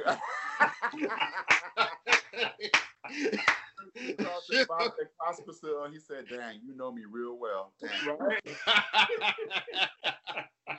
[3.94, 5.88] he called the Bob Hospital.
[5.90, 7.90] He said, "Dang, you know me real well." Dang.
[8.18, 8.40] right.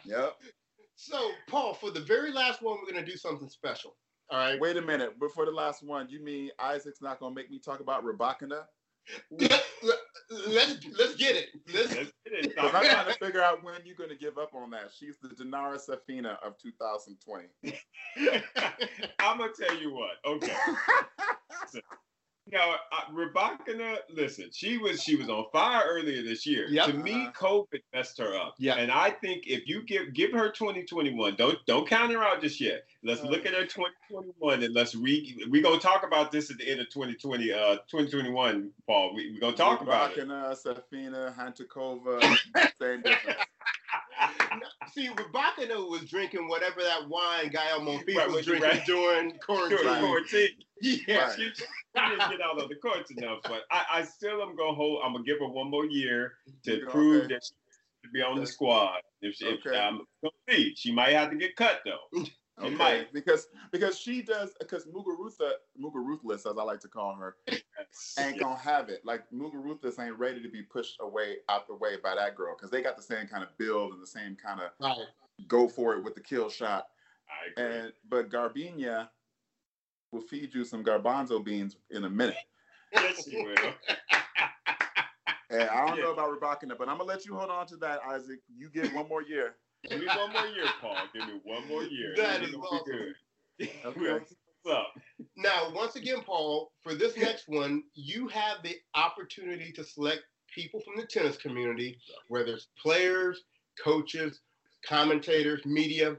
[0.05, 0.35] Yep.
[0.95, 3.95] so, Paul, for the very last one, we're going to do something special.
[4.29, 4.59] All right.
[4.59, 5.19] Wait a minute.
[5.19, 8.63] Before the last one, you mean Isaac's not gonna make me talk about Rybakina?
[9.31, 9.63] Let,
[10.47, 11.49] let's let's get it.
[11.73, 12.53] Let's, Let's get it.
[12.59, 14.91] I'm trying to figure out when you're gonna give up on that.
[14.97, 17.47] She's the Dinara Safina of 2020.
[19.19, 20.11] I'm gonna tell you what.
[20.25, 20.53] Okay.
[22.51, 26.67] Now, uh, Rebecca, listen, she was she was on fire earlier this year.
[26.69, 26.85] Yep.
[26.87, 28.55] To me, COVID messed her up.
[28.59, 28.75] Yeah.
[28.75, 32.59] And I think if you give give her 2021, don't don't count her out just
[32.59, 32.83] yet.
[33.01, 33.27] Let's Uh.
[33.27, 36.81] look at her 2021 and let's re we gonna talk about this at the end
[36.81, 39.15] of 2020, uh 2021, Paul.
[39.15, 40.27] We we gonna talk about it.
[40.27, 42.19] Safina, Hantuchova,
[42.81, 43.39] same difference.
[44.93, 48.85] See, Rebecca was drinking whatever that wine Gael Monfils Right, was drinking right.
[48.85, 49.77] during quarantine.
[49.83, 50.49] During quarantine.
[51.07, 51.33] Yeah.
[51.33, 51.63] She, she
[51.95, 55.01] didn't get out of the courts enough, but I, I still am gonna hold.
[55.05, 56.33] I'm gonna give her one more year
[56.65, 56.91] to Okay.
[56.91, 57.53] prove that she
[58.03, 58.99] should be on the squad.
[59.21, 59.71] If, she, Okay.
[59.71, 59.99] Gonna
[60.49, 62.25] see, she might have to get cut though.
[62.63, 63.13] It Okay, might.
[63.13, 67.37] because because she does because Muguruza Mugaruthless as I like to call her
[68.17, 69.05] ain't gonna have it.
[69.05, 72.71] Like Mugaruthless ain't ready to be pushed away out the way by that girl because
[72.71, 75.07] they got the same kind of build and the same kind of Right.
[75.47, 76.87] go for it with the kill shot.
[77.29, 77.75] I agree.
[77.75, 79.09] And but Garbina
[80.11, 82.37] will feed you some garbanzo beans in a minute.
[82.93, 83.73] yes, she will.
[85.49, 86.03] And I don't Yeah.
[86.05, 88.39] know about Rebecca, but I'm gonna let you hold on to that, Isaac.
[88.55, 89.57] You get one more year.
[89.89, 90.95] Give me one more year, Paul.
[91.13, 92.13] Give me one more year.
[92.15, 92.85] That We're is gonna awesome.
[92.85, 93.13] good.
[93.85, 94.11] Okay.
[94.11, 94.33] What's
[94.77, 94.93] up?
[95.37, 100.23] Now, once again, Paul, for this next one, you have the opportunity to select
[100.53, 101.97] people from the tennis community,
[102.29, 103.43] whether it's players,
[103.83, 104.39] coaches,
[104.87, 106.15] commentators, media.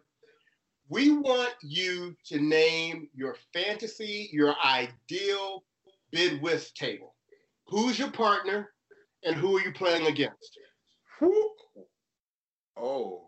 [0.88, 5.64] We want you to name your fantasy, your ideal
[6.12, 7.14] bid whist table.
[7.66, 8.70] Who's your partner
[9.24, 10.58] and who are you playing against?
[11.18, 11.50] Whew.
[12.76, 13.23] Oh,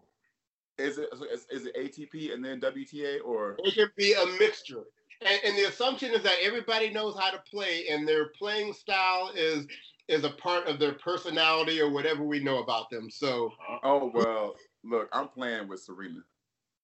[0.78, 3.56] is it is, is it ATP and then WTA or?
[3.64, 4.84] It can be a mixture.
[5.22, 9.30] And, and the assumption is that everybody knows how to play and their playing style
[9.34, 9.66] is
[10.08, 13.10] is a part of their personality or whatever we know about them.
[13.10, 14.54] So Uh, Oh well,
[14.84, 16.22] look, I'm playing with Serena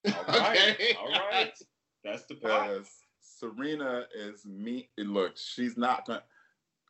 [0.07, 0.75] all right.
[0.75, 0.97] Okay.
[0.99, 1.53] All right.
[2.05, 2.85] That's the part.
[3.21, 4.89] Serena is me.
[4.99, 6.23] and Look, she's not gonna.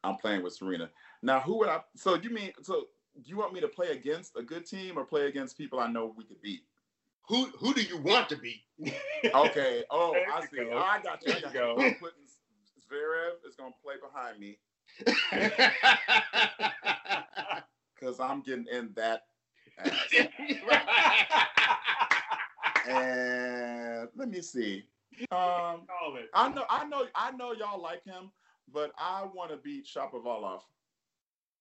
[0.05, 0.90] I'm playing with Serena
[1.22, 1.40] now.
[1.40, 1.80] Who would I?
[1.96, 2.86] So you mean so?
[3.14, 5.86] Do you want me to play against a good team or play against people I
[5.88, 6.62] know we could beat?
[7.33, 8.62] Who who do you want to be?
[9.35, 9.85] Okay.
[9.91, 10.57] Oh, There I you see.
[10.59, 10.70] go.
[10.74, 11.33] Oh, I got you.
[11.33, 11.66] I There got you you.
[11.66, 11.83] go.
[11.83, 12.26] I'm putting
[12.85, 14.59] Zverev is gonna play behind me
[17.95, 19.22] because I'm getting in that
[22.89, 24.85] and let me see.
[25.30, 25.87] Um,
[26.35, 28.30] I know, I know, I know y'all like him,
[28.72, 30.61] but I want to beat Shapovalov.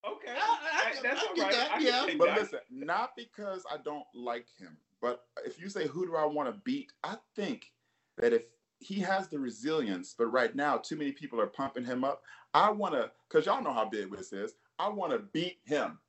[0.06, 0.34] Okay.
[0.36, 1.52] I- I- That's I all get right.
[1.54, 2.08] that, I yeah.
[2.18, 2.40] But that.
[2.42, 6.54] listen, not because I don't like him, but if you say who do I want
[6.54, 7.72] to beat, I think
[8.18, 8.44] that if
[8.80, 12.24] he has the resilience, but right now too many people are pumping him up.
[12.54, 14.56] I want to, cause y'all know how big this is.
[14.80, 16.00] I want to beat him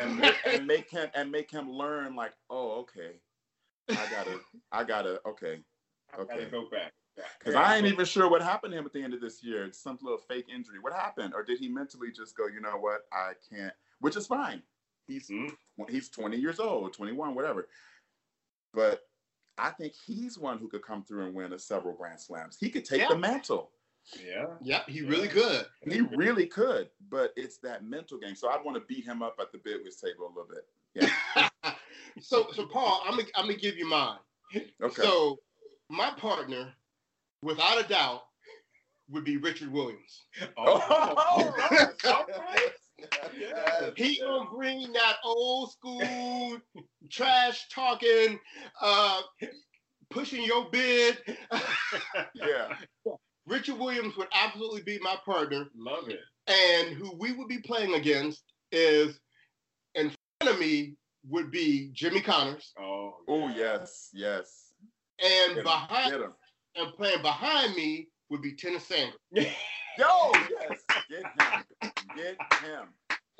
[0.00, 3.16] and make, and make him and make him learn like, oh, okay,
[3.90, 4.40] I gotta,
[4.72, 5.60] I gotta, okay,
[6.12, 6.50] I gotta okay.
[6.50, 6.92] go back.
[7.38, 9.64] Because I ain't even sure what happened to him at the end of this year.
[9.64, 10.78] It's some little fake injury.
[10.80, 11.32] What happened?
[11.34, 14.62] Or did he mentally just go, you know what, I can't, which is fine.
[15.06, 15.46] He's Hmm?
[15.88, 17.68] he's 20 years old, 21, whatever.
[18.74, 19.00] But
[19.58, 22.56] I think he's one who could come through and win a several Grand Slams.
[22.58, 23.08] He could take Yeah.
[23.08, 23.70] the mantle.
[24.22, 24.46] Yeah.
[24.60, 25.64] yep, he really could.
[25.88, 28.34] He really could, but it's that mental game.
[28.34, 31.08] So I'd want to beat him up at the bid whist table a little bit.
[31.34, 31.72] Yeah.
[32.20, 34.18] so so Paul, I'm gonna I'm gonna give you mine.
[34.82, 35.02] Okay.
[35.02, 35.38] So
[35.88, 36.72] my partner,
[37.42, 38.24] without a doubt,
[39.08, 40.24] would be Richard Williams.
[40.58, 41.94] oh, Yes.
[42.04, 42.72] all right.
[43.38, 44.18] Yes, He yes.
[44.20, 46.58] gonna bring that old school
[47.10, 48.38] trash talking,
[48.80, 49.20] uh,
[50.10, 51.18] pushing your bid.
[52.34, 52.76] Yeah.
[53.46, 56.20] Richard Williams would absolutely be my partner, Love it.
[56.46, 58.42] and who we would be playing against
[58.72, 59.20] is
[59.94, 60.94] in front of me
[61.28, 63.14] would be Jimmy Connors, Oh.
[63.28, 64.72] Oh, yes, yes.
[65.22, 66.32] and Get behind Get him.
[66.76, 69.14] and playing behind me would be Tennis Sanders.
[69.34, 69.44] Yo,
[70.50, 70.80] yes.
[71.10, 71.83] Get him.
[72.16, 72.88] Get him.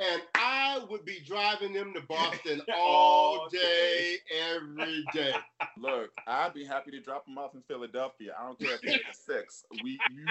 [0.00, 4.16] And I would be driving them to Boston All all day,
[4.52, 5.34] every day.
[5.78, 8.34] Look, I'd be happy to drop them off in Philadelphia.
[8.38, 9.64] I don't care if it's a six.
[9.84, 10.26] We you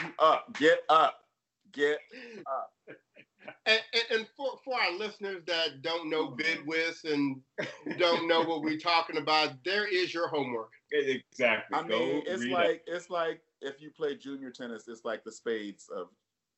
[0.00, 0.56] you up.
[0.58, 1.24] Get up.
[1.72, 1.98] Get
[3.66, 7.42] And, and, and for, for our listeners that don't know Bid Whist and
[7.98, 10.72] don't know what we're talking about, there is your homework.
[10.90, 11.78] Exactly.
[11.78, 15.22] I mean, Go it's read like it's like if you play junior tennis, it's like
[15.24, 16.08] the spades of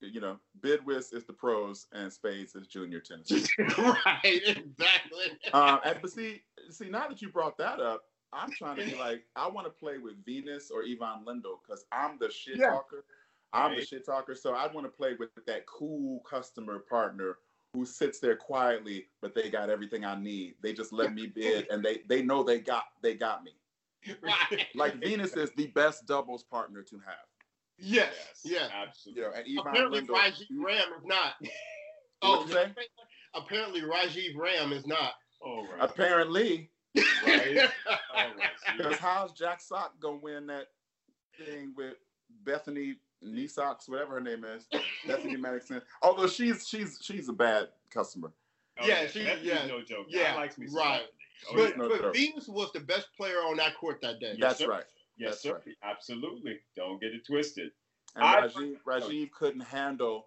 [0.00, 3.48] you know, bid whist is the pros and spades is junior tennis.
[3.58, 5.38] right, exactly.
[5.52, 8.94] um, and, but see, see, now that you brought that up, I'm trying to be
[8.98, 12.70] like, I want to play with Venus or Yvonne Lindell because I'm the shit Yeah.
[12.70, 13.04] talker.
[13.52, 17.38] I'm the shit talker, so I'd want to play with that cool customer partner
[17.74, 20.54] who sits there quietly, but they got everything I need.
[20.62, 23.52] They just let me bid, and they they know they got they got me.
[24.22, 24.66] Right.
[24.74, 27.26] Like Venus is the best doubles partner to have.
[27.80, 28.12] Yes,
[28.44, 28.70] yes.
[28.74, 29.22] Absolutely.
[29.22, 30.16] You know, and Yvonne Apparently, Lindell.
[30.16, 31.32] Rajeev Ram is not.
[32.22, 32.72] Oh, What'd you say?
[33.34, 35.12] apparently Rajeev Ram is not.
[35.40, 35.78] All right.
[35.80, 37.70] Apparently, Right.
[37.88, 38.34] All right.
[38.76, 40.66] because how's Jack Sock gonna win that
[41.38, 41.94] thing with
[42.44, 44.66] Bethany Nisox, whatever her name is,
[45.06, 45.80] Bethany Madison?
[46.02, 48.32] Although she's she's she's a bad customer.
[48.78, 50.06] Oh, Yeah, she- yeah, no joke.
[50.10, 51.00] yeah, I likes me right.
[51.00, 51.08] Bethany.
[51.50, 54.36] Oh, but no but Venus was the best player on that court that day.
[54.38, 54.84] That's yes, right.
[55.20, 55.60] Yes, That's sir.
[55.66, 55.76] Right.
[55.82, 56.58] Absolutely.
[56.76, 57.70] Don't get it twisted.
[58.16, 60.26] And I, Rajeev, Rajeev couldn't handle.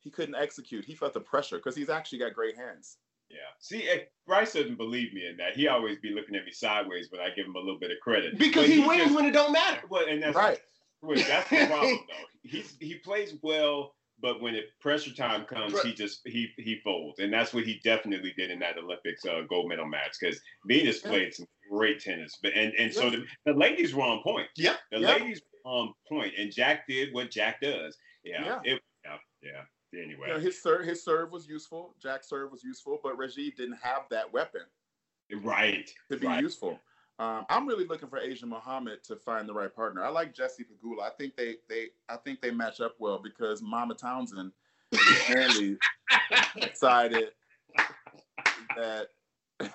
[0.00, 0.84] He couldn't execute.
[0.84, 2.96] He felt the pressure because he's actually got great hands.
[3.30, 3.38] Yeah.
[3.60, 3.88] See,
[4.26, 5.54] Bryce doesn't believe me in that.
[5.54, 7.98] He always be looking at me sideways when I give him a little bit of
[8.02, 8.38] credit.
[8.38, 9.82] Because he, he, wins just, when it don't matter.
[9.88, 10.58] Well, and that's right.
[11.02, 12.48] That's the problem, though.
[12.50, 15.84] He's he plays well, but when it pressure time comes, right.
[15.84, 19.42] he just he he folds, and that's what he definitely did in that Olympics uh,
[19.48, 20.16] gold medal match.
[20.18, 24.22] Because Venus played some great tennis, but and and so the, the ladies were on
[24.22, 24.48] point.
[24.56, 25.08] Yeah, the yeah.
[25.08, 27.96] ladies were on point, and Jack did what Jack does.
[28.24, 29.16] Yeah, yeah, it, yeah.
[29.42, 29.62] yeah
[29.94, 30.28] anyway.
[30.28, 31.94] You know, his serve his serve was useful.
[32.00, 34.62] Jack's serve was useful, but Rajeev didn't have that weapon.
[35.42, 35.88] Right.
[36.10, 36.42] To be right.
[36.42, 36.78] useful.
[37.18, 40.04] Um, I'm really looking for Asia Muhammad to find the right partner.
[40.04, 41.02] I like Jesse Pegula.
[41.02, 44.52] I think they they I think they match up well because Mama Townsend
[44.92, 45.76] apparently
[46.60, 47.30] decided
[48.76, 49.08] that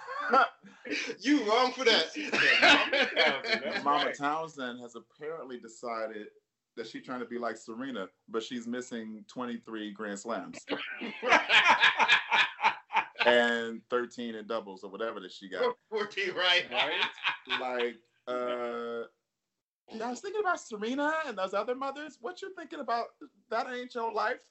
[1.19, 3.81] you wrong for that.
[3.83, 6.27] Mama Townsend has apparently decided
[6.75, 10.57] that she's trying to be like Serena, but she's missing 23 Grand Slams.
[13.25, 15.75] and 13 in doubles or whatever that she got.
[15.89, 16.65] 14, right?
[16.71, 17.59] Right?
[17.59, 17.95] like,
[18.27, 19.03] uh,
[20.01, 22.17] I was thinking about Serena and those other mothers.
[22.21, 23.07] What you thinking about?
[23.49, 24.41] That ain't your life.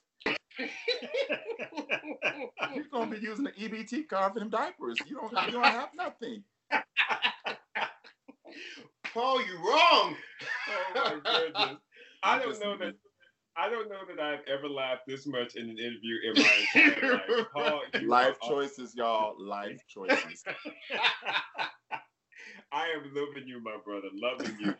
[2.73, 4.97] You're gonna be using the EBT card for them diapers.
[5.07, 5.31] You don't.
[5.47, 6.43] You don't have nothing.
[9.13, 10.15] Paul, you're wrong.
[10.67, 11.77] Oh my goodness.
[12.23, 12.95] I don't know that.
[13.55, 17.13] I don't know that I've ever laughed this much in an interview in my entire
[17.13, 17.45] life.
[17.53, 19.35] Paul, life choices, y'all.
[19.39, 20.43] Life choices.
[22.71, 24.07] I am loving you, my brother.
[24.15, 24.73] Loving you.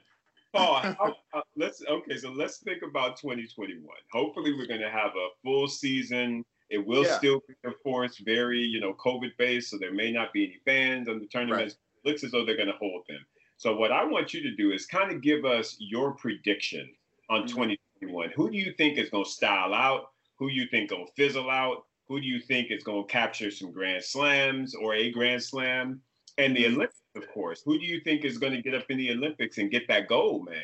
[0.54, 2.18] Paul, how, uh, let's okay.
[2.18, 3.84] So let's think about 2021.
[4.12, 6.44] Hopefully, we're going to have a full season.
[6.70, 7.18] It will yeah.
[7.18, 10.60] still be, of course, very you know COVID based, so there may not be any
[10.66, 11.76] fans on the tournaments.
[12.06, 12.12] Right.
[12.12, 13.26] Looks as though they're going to hold them.
[13.58, 16.90] So what I want you to do is kind of give us your prediction
[17.30, 17.48] on mm-hmm.
[17.48, 18.32] 2021.
[18.36, 20.10] Who do you think is going to style out?
[20.38, 21.86] Who do you think going to fizzle out?
[22.10, 26.02] Who do you think is going to capture some Grand Slams or a Grand Slam?
[26.38, 26.76] And the mm-hmm.
[26.76, 27.62] Olympics, of course.
[27.64, 30.08] Who do you think is going to get up in the Olympics and get that
[30.08, 30.62] gold, man?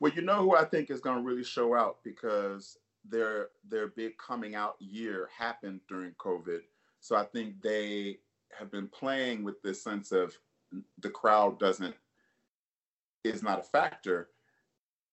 [0.00, 3.88] Well, you know who I think is going to really show out because their their
[3.88, 6.60] big coming out year happened during COVID.
[7.00, 8.18] So I think they
[8.58, 10.36] have been playing with this sense of
[10.98, 11.94] the crowd doesn't
[13.24, 14.28] is not a factor.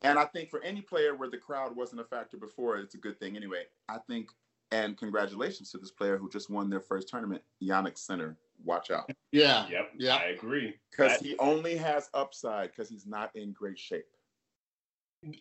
[0.01, 2.99] And I think for any player where the crowd wasn't a factor before, it's a
[2.99, 3.63] good thing anyway.
[3.89, 4.29] I think,
[4.71, 8.37] and congratulations to this player who just won their first tournament, Jannik Sinner.
[8.63, 9.09] Watch out.
[9.31, 9.67] Yeah.
[9.69, 9.91] Yep.
[9.97, 10.15] Yeah.
[10.15, 10.75] I agree.
[10.91, 14.05] Because he only has upside because he's not in great shape.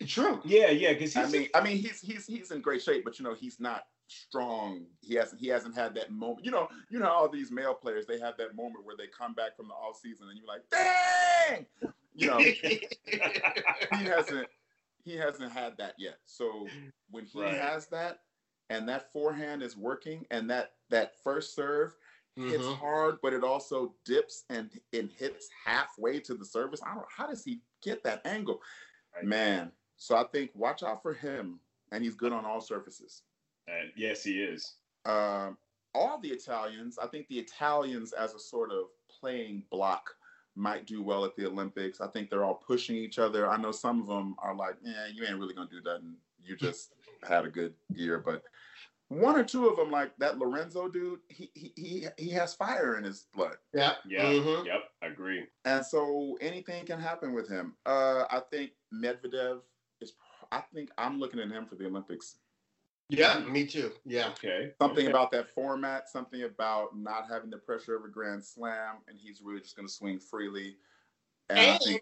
[0.07, 0.41] True.
[0.43, 0.93] Yeah, yeah.
[0.93, 3.59] Because I mean, I mean, he's he's he's in great shape, but you know, he's
[3.59, 4.85] not strong.
[5.01, 6.45] He hasn't he hasn't had that moment.
[6.45, 9.33] You know, you know, all these male players, they have that moment where they come
[9.33, 11.65] back from the off season and you're like, dang,
[12.15, 12.37] you know,
[13.99, 14.47] he hasn't
[15.03, 16.17] he hasn't had that yet.
[16.25, 16.67] So
[17.11, 17.53] when he right.
[17.53, 18.19] has that
[18.69, 21.95] and that forehand is working and that that first serve
[22.37, 22.49] mm-hmm.
[22.49, 26.81] hits hard, but it also dips and and hits halfway to the service.
[26.85, 28.61] I don't how does he get that angle?
[29.15, 29.25] Right.
[29.25, 29.71] Man.
[29.97, 31.59] So I think watch out for him.
[31.91, 33.21] And he's good on all surfaces.
[33.67, 34.73] And yes, he is.
[35.05, 35.57] Um,
[35.93, 40.09] all the Italians, I think the Italians as a sort of playing block
[40.55, 42.01] might do well at the Olympics.
[42.01, 43.49] I think they're all pushing each other.
[43.49, 46.15] I know some of them are like, "Yeah, you ain't really gonna do that, and
[46.43, 46.93] you just
[47.27, 48.43] had a good year." But
[49.09, 52.97] one or two of them, like that Lorenzo dude, he he he, he has fire
[52.97, 53.55] in his blood.
[53.73, 54.65] Yeah, yeah, mm-hmm.
[54.65, 55.45] yep, I agree.
[55.65, 57.75] And so anything can happen with him.
[57.85, 59.59] Uh, I think Medvedev
[60.01, 60.13] is.
[60.51, 62.37] I think I'm looking at him for the Olympics.
[63.09, 63.91] Yeah, me too.
[64.05, 64.29] Yeah.
[64.29, 64.71] Okay.
[64.81, 65.11] Something okay.
[65.11, 69.41] about that format, something about not having the pressure of a grand slam, and he's
[69.43, 70.77] really just going to swing freely.
[71.49, 72.01] And, and, think...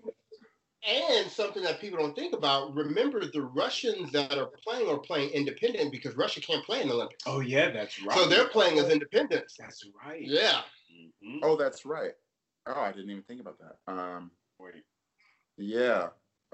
[0.88, 5.30] and, something that people don't think about, remember the Russians that are playing are playing
[5.30, 7.24] independent because Russia can't play in the Olympics.
[7.26, 8.18] Oh, yeah, that's right.
[8.18, 9.56] So they're playing as independents.
[9.58, 10.22] That's right.
[10.22, 10.62] Yeah.
[10.94, 11.40] Mm-hmm.
[11.44, 12.12] Oh, that's right.
[12.66, 13.92] Oh, I didn't even think about that.
[13.92, 14.84] Um, Wait.
[15.58, 16.08] Yeah.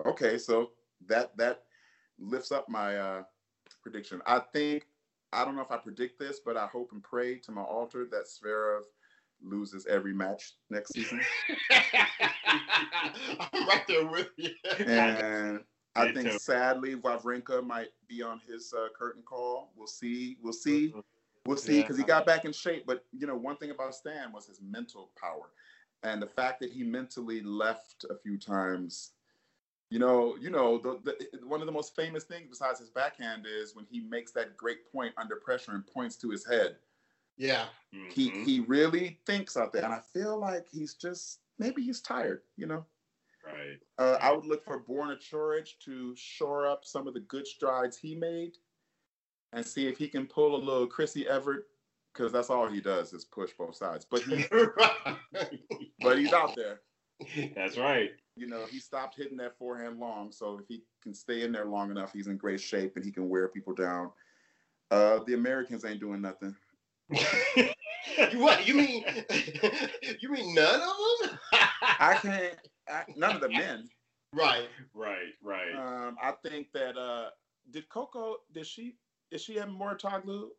[0.06, 0.72] Okay, so
[1.08, 1.64] that that
[2.18, 3.24] lifts up my uh
[3.84, 4.22] prediction.
[4.26, 4.86] I think
[5.32, 8.08] I don't know if I predict this, but I hope and pray to my altar
[8.12, 8.82] that Zverev
[9.44, 11.22] loses every match next season.
[13.54, 14.52] I'm right there with you.
[14.86, 15.62] And
[15.96, 19.72] I think sadly Wawrinka might be on his uh, curtain call.
[19.76, 20.38] We'll see.
[20.42, 20.90] We'll see.
[20.90, 21.00] Mm-hmm.
[21.46, 22.86] We'll see because he got back in shape.
[22.86, 25.50] But you know, one thing about Stan was his mental power,
[26.04, 29.12] and the fact that he mentally left a few times
[29.90, 33.46] you know, you know, the, the, one of the most famous things besides his backhand
[33.48, 36.76] is when he makes that great point under pressure and points to his head.
[37.40, 37.66] Yeah.
[37.96, 38.10] Mm-hmm.
[38.12, 42.42] He he really thinks out there, and I feel like he's just maybe he's tired.
[42.58, 42.86] You know.
[43.44, 43.80] Right.
[43.98, 47.98] Uh, I would look for Borna Coric to shore up some of the good strides
[47.98, 48.58] he made,
[49.54, 51.68] and see if he can pull a little Chrissy Evert,
[52.14, 54.06] because that's all he does is push both sides.
[54.06, 54.46] But he,
[56.02, 56.82] but he's out there.
[57.56, 58.12] That's right.
[58.36, 61.66] You know, he stopped hitting that forehand long, so if he can stay in there
[61.66, 64.12] long enough, he's in great shape and he can wear people down.
[64.92, 66.56] Uh, the Americans ain't doing nothing.
[68.36, 69.04] what you mean?
[70.20, 71.40] you mean none of them?
[71.82, 72.56] I can't.
[72.88, 73.90] I, none of the men.
[74.34, 75.74] Right, right, right.
[75.76, 77.30] Um, I think that uh,
[77.72, 78.38] did Coco?
[78.54, 78.96] Did she?
[79.32, 80.50] Is she at Mouratoglou?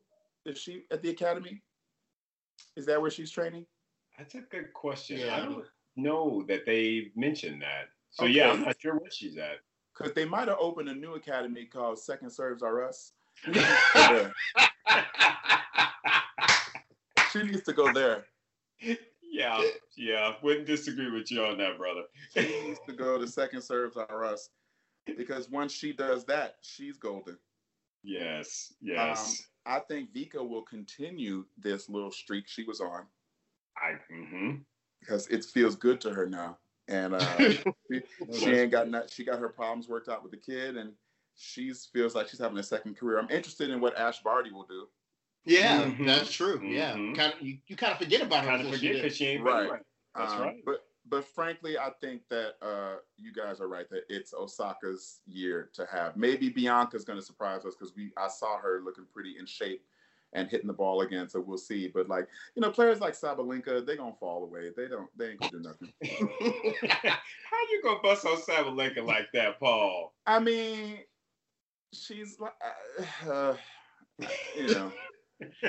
[0.44, 1.62] Is she at the academy?
[2.76, 3.66] Is that where she's training?
[4.18, 5.20] That's a good question.
[5.20, 5.36] Yeah.
[5.36, 5.64] I don't
[5.96, 7.90] know that they mentioned that.
[8.10, 8.32] So okay.
[8.32, 9.60] yeah, I'm not sure where she's at.
[9.96, 13.12] Because they might have opened a new academy called Second Serves Are Us.
[17.32, 18.24] She needs to go there.
[19.32, 19.62] Yeah,
[19.96, 20.32] yeah.
[20.42, 22.02] Wouldn't disagree with you on that, brother.
[22.34, 24.50] she needs to go to Second Serves on Us.
[25.06, 27.38] Because once she does that, she's golden.
[28.02, 29.46] Yes, yes.
[29.66, 33.02] Um, I think Vika will continue this little streak she was on.
[33.76, 34.56] I mm-hmm.
[35.00, 36.58] because it feels good to her now,
[36.88, 38.02] and uh, she,
[38.32, 40.92] she ain't got not, she got her problems worked out with the kid, and
[41.36, 43.18] she feels like she's having a second career.
[43.18, 44.86] I'm interested in what Ash Barty will do.
[45.44, 46.04] Yeah, mm-hmm.
[46.06, 46.58] that's true.
[46.58, 46.72] Mm-hmm.
[46.72, 48.50] Yeah, kind of you, you kind of forget about her.
[48.50, 49.70] Kind of forget because she ain't right.
[49.70, 49.82] right.
[50.14, 50.56] That's um, right.
[50.64, 55.70] But but frankly, I think that uh, you guys are right that it's Osaka's year
[55.74, 56.16] to have.
[56.16, 59.82] Maybe Bianca's going to surprise us because we I saw her looking pretty in shape
[60.32, 61.28] and hitting the ball again.
[61.28, 61.88] So we'll see.
[61.88, 64.70] But like you know, players like Sabalenka, they gonna fall away.
[64.76, 65.08] They don't.
[65.16, 65.92] They ain't gonna do nothing.
[67.10, 70.12] How you gonna bust on Sabalenka like that, Paul?
[70.26, 70.98] I mean,
[71.92, 72.52] she's like,
[73.26, 73.56] uh, uh
[74.56, 74.92] you know.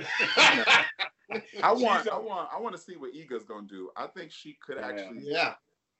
[1.63, 3.89] I want, I want, I want to see what Iga's gonna do.
[3.95, 5.53] I think she could actually, yeah.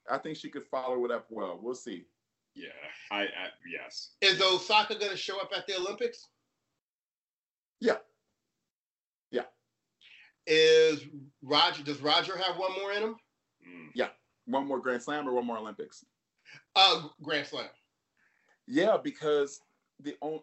[0.10, 1.60] I think she could follow it up well.
[1.62, 2.06] We'll see.
[2.54, 2.70] Yeah,
[3.12, 4.12] I, I yes.
[4.22, 6.28] Is Osaka gonna show up at the Olympics?
[7.80, 7.98] Yeah.
[9.32, 9.44] Yeah.
[10.48, 11.06] Is
[11.42, 11.84] Roger?
[11.84, 13.16] Does Roger have one more in him?
[13.68, 13.90] Mm.
[13.96, 14.10] Yeah,
[14.46, 16.04] one more Grand Slam or one more Olympics?
[16.76, 17.68] Uh, Grand Slam.
[18.68, 19.62] Yeah, because
[20.00, 20.42] the only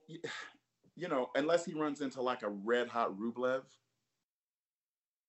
[0.99, 3.63] you know, unless he runs into like a red hot Rublev,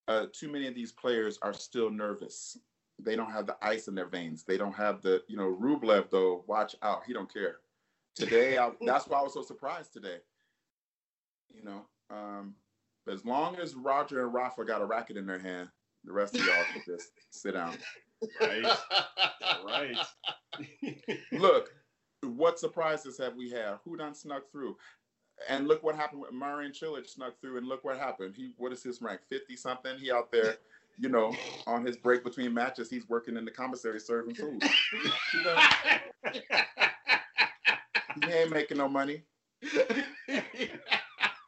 [0.08, 2.58] uh, too many of these players are still nervous.
[2.98, 4.44] They don't have the ice in their veins.
[4.44, 6.44] They don't have the, you know, Rublev though.
[6.48, 7.58] Watch out, he don't care.
[8.16, 10.18] Today, I, that's why I was so surprised today.
[11.54, 12.56] You know, um,
[13.12, 15.70] as long as Roger and Rafa got a racket in their hand,
[16.04, 17.76] the rest of y'all can just sit down.
[18.42, 18.78] Right,
[19.66, 19.98] right.
[21.32, 21.72] Look,
[22.24, 23.76] what surprises have we had?
[23.86, 24.76] Who done snuck through?
[25.48, 28.36] And look what happened with Marin Cilic snuck through, and look what happened.
[28.36, 29.22] He what is his rank?
[29.30, 29.98] Fifty something.
[29.98, 30.58] He out there,
[30.98, 31.34] you know,
[31.66, 34.62] on his break between matches, he's working in the commissary serving food.
[35.34, 35.58] you know,
[38.26, 39.24] he ain't making no money.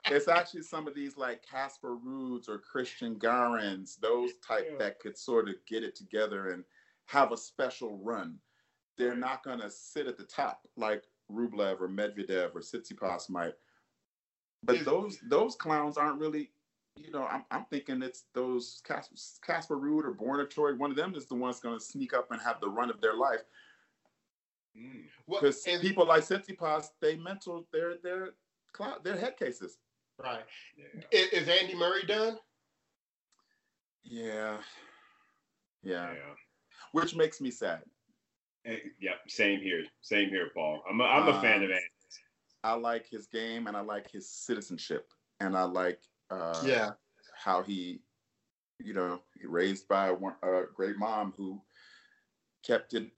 [0.05, 5.17] it's actually some of these like Casper Ruuds or Cristian Garins, those type that could
[5.17, 6.63] sort of get it together and
[7.05, 8.37] have a special run.
[8.97, 13.53] They're not gonna sit at the top like Rublev or Medvedev or Tsitsipas might
[14.63, 16.51] but those those clowns aren't really,
[16.95, 20.77] you know, I'm, I'm thinking it's those Casper, Casper Ruud or Borna Coric.
[20.77, 23.01] One of them is the one's going to sneak up and have the run of
[23.01, 23.41] their life.
[25.27, 25.81] Because mm.
[25.81, 28.29] people like Tsitsipas, they mental, they're they're
[28.73, 29.77] cloud, they're head cases.
[30.17, 30.43] Right.
[30.77, 31.01] Yeah.
[31.11, 32.37] Is, is Andy Murray done?
[34.03, 34.57] Yeah.
[35.83, 36.11] yeah.
[36.13, 36.35] Yeah.
[36.91, 37.81] Which makes me sad.
[38.65, 39.83] Yep, yeah, same here.
[40.01, 40.83] Same here, Paul.
[40.87, 41.81] I'm a, I'm a um, fan of Andy.
[42.63, 45.09] I like his game and I like his citizenship
[45.39, 45.99] and I like
[46.29, 46.91] uh, yeah
[47.35, 48.01] how he
[48.79, 51.61] you know raised by a, a great mom who
[52.65, 53.09] kept it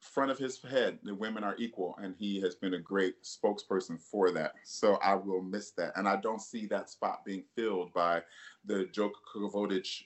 [0.00, 4.00] front of his head the women are equal and he has been a great spokesperson
[4.00, 7.92] for that so i will miss that and i don't see that spot being filled
[7.92, 8.20] by
[8.64, 10.02] the Djokovic,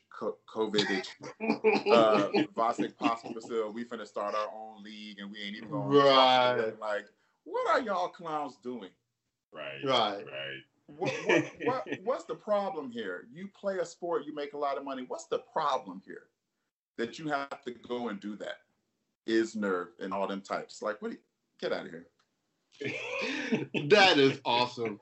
[0.48, 1.06] Kovic,
[1.92, 3.74] uh, Vasek Pospisil.
[3.74, 6.72] We finna start our own league and we ain't even going right.
[6.80, 7.06] like
[7.44, 8.90] what are y'all clowns doing?
[9.52, 9.84] Right.
[9.84, 10.24] Right.
[10.24, 10.62] Right.
[10.86, 13.26] What, what, what, what's the problem here?
[13.32, 15.04] You play a sport, you make a lot of money.
[15.06, 16.24] What's the problem here?
[16.98, 18.58] That you have to go and do that?
[19.26, 20.82] Is nerve and all them types.
[20.82, 21.12] Like, what?
[21.12, 21.18] You,
[21.60, 22.06] get out of here.
[23.88, 25.00] that is awesome.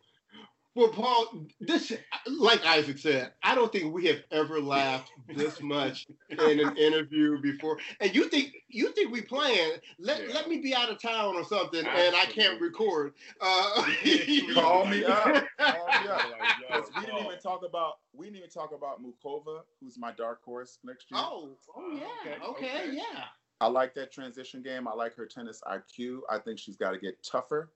[0.75, 1.93] Well, Paul, this,
[2.27, 7.43] like Isaac said, I don't think we have ever laughed this much in an interview
[7.43, 7.79] before.
[8.01, 9.73] And you think you think we playing?
[9.99, 10.35] Let yeah.
[10.35, 12.07] let me be out of town or something, Absolutely.
[12.07, 13.13] and I can't record.
[13.39, 13.85] Uh,
[14.55, 15.25] Call me up.
[15.25, 16.23] Call me up.
[16.71, 20.43] Like, we didn't even talk about we didn't even talk about Muchova, who's my dark
[20.43, 21.21] horse next year.
[21.23, 22.97] Oh, oh yeah, okay, okay, okay.
[22.97, 23.25] yeah.
[23.61, 24.89] I like that transition game.
[24.89, 26.21] I like her tennis IQ.
[26.31, 27.71] I think she's got to get tougher.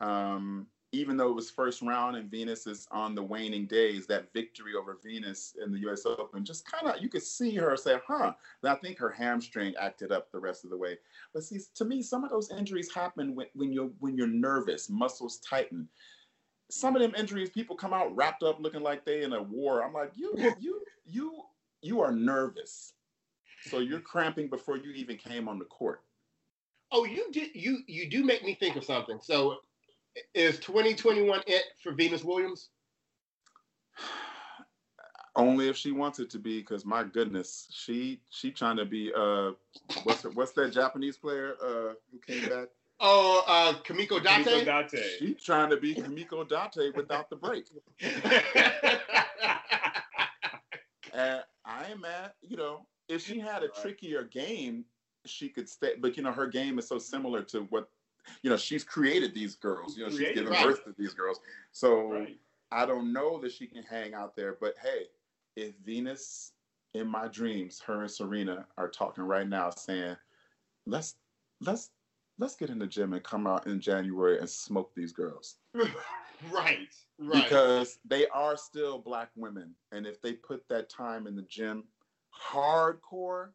[0.00, 0.06] Yeah.
[0.34, 4.32] Um, even though it was first round and Venus is on the waning days, that
[4.32, 6.06] victory over Venus in the U.S.
[6.06, 8.32] Open just kind of you could see her say, "Huh."
[8.62, 10.98] And I think her hamstring acted up the rest of the way.
[11.32, 14.88] But see, to me, some of those injuries happen when, when you're when you're nervous,
[14.88, 15.88] muscles tighten.
[16.70, 19.84] Some of them injuries, people come out wrapped up looking like they in a war.
[19.84, 21.42] I'm like, you you you
[21.82, 22.94] you are nervous,
[23.66, 26.02] so you're cramping before you even came on the court.
[26.92, 29.18] Oh, you did you you do make me think of something.
[29.20, 29.58] So
[30.34, 32.70] is 2021 it for Venus Williams?
[35.36, 39.12] Only if she wants it to be, because my goodness, she she trying to be
[39.12, 39.50] uh
[40.04, 42.68] what's her, what's that Japanese player uh who came back?
[43.00, 44.44] Oh, uh, Kimiko Date.
[44.44, 45.04] Kimiko Date.
[45.18, 47.66] She trying to be Kimiko Date without the break.
[51.12, 54.84] and I am at you know if she had a trickier game,
[55.26, 55.94] she could stay.
[55.98, 57.88] But you know her game is so similar to what
[58.42, 59.96] you know, she's created these girls.
[59.96, 60.64] You know, she's given right.
[60.64, 61.40] birth to these girls.
[61.72, 62.38] So right.
[62.70, 64.56] I don't know that she can hang out there.
[64.60, 65.06] But hey,
[65.56, 66.52] if Venus
[66.94, 70.16] in my dreams, her and Serena are talking right now, saying,
[70.86, 71.16] "Let's
[71.60, 71.90] let's
[72.38, 76.88] let's get in the gym and come out in January and smoke these girls." right,
[77.18, 77.44] right.
[77.44, 81.84] Because they are still black women, and if they put that time in the gym,
[82.52, 83.50] hardcore,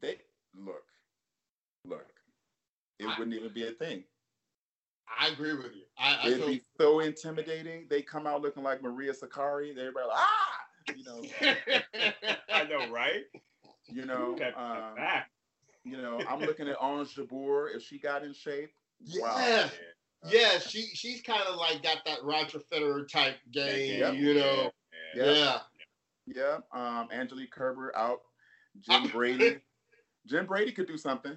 [0.00, 0.16] they
[0.54, 0.84] look,
[1.84, 2.15] look
[2.98, 4.04] it I, wouldn't even be a thing.
[5.20, 5.82] I agree with you.
[5.98, 7.86] I, It'd I be so intimidating.
[7.88, 9.70] They come out looking like Maria Sakkari.
[9.70, 10.56] Everybody like, ah,
[10.94, 11.22] you know.
[12.52, 13.22] I know, right?
[13.88, 14.94] You know, um,
[15.84, 17.74] you know, I'm looking at Ons Jabeur.
[17.74, 18.70] If she got in shape,
[19.00, 19.22] yeah.
[19.22, 19.70] Wow.
[20.24, 24.14] Yeah, she she's kind of like got that Roger Federer type game, yep.
[24.14, 24.70] you know.
[25.14, 25.24] Yeah.
[25.24, 25.58] Yeah.
[26.26, 26.58] yeah.
[26.72, 28.20] Um, Angelique Kerber out.
[28.80, 29.58] Jen Brady.
[30.26, 31.36] Jen Brady could do something.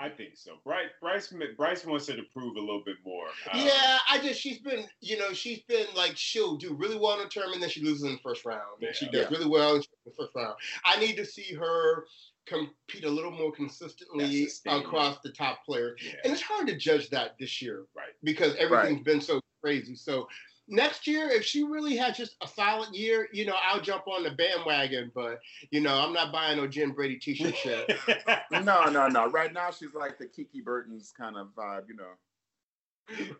[0.00, 0.52] I think so.
[0.64, 3.26] Bryce, Bryce, Bryce wants her to prove a little bit more.
[3.52, 7.18] Um, yeah, I just she's been, you know, she's been like she'll do really well
[7.18, 8.62] in the tournament, then she loses in the first round.
[8.80, 9.36] Yeah, she does yeah.
[9.36, 10.54] really well in the first round.
[10.86, 12.06] I need to see her
[12.46, 16.12] compete a little more consistently across the top players, yeah.
[16.24, 18.14] and it's hard to judge that this year, right?
[18.24, 19.04] Because everything's right.
[19.04, 19.94] been so crazy.
[19.94, 20.26] So
[20.70, 24.22] next year, if she really has just a solid year, you know, I'll jump on
[24.22, 25.10] the bandwagon.
[25.14, 25.40] But
[25.70, 27.98] you know, I'm not buying no Jen Brady t-shirt shit.
[28.52, 29.28] no, no, no.
[29.30, 32.12] Right now, she's like the Kiki Bertens kind of vibe, you know.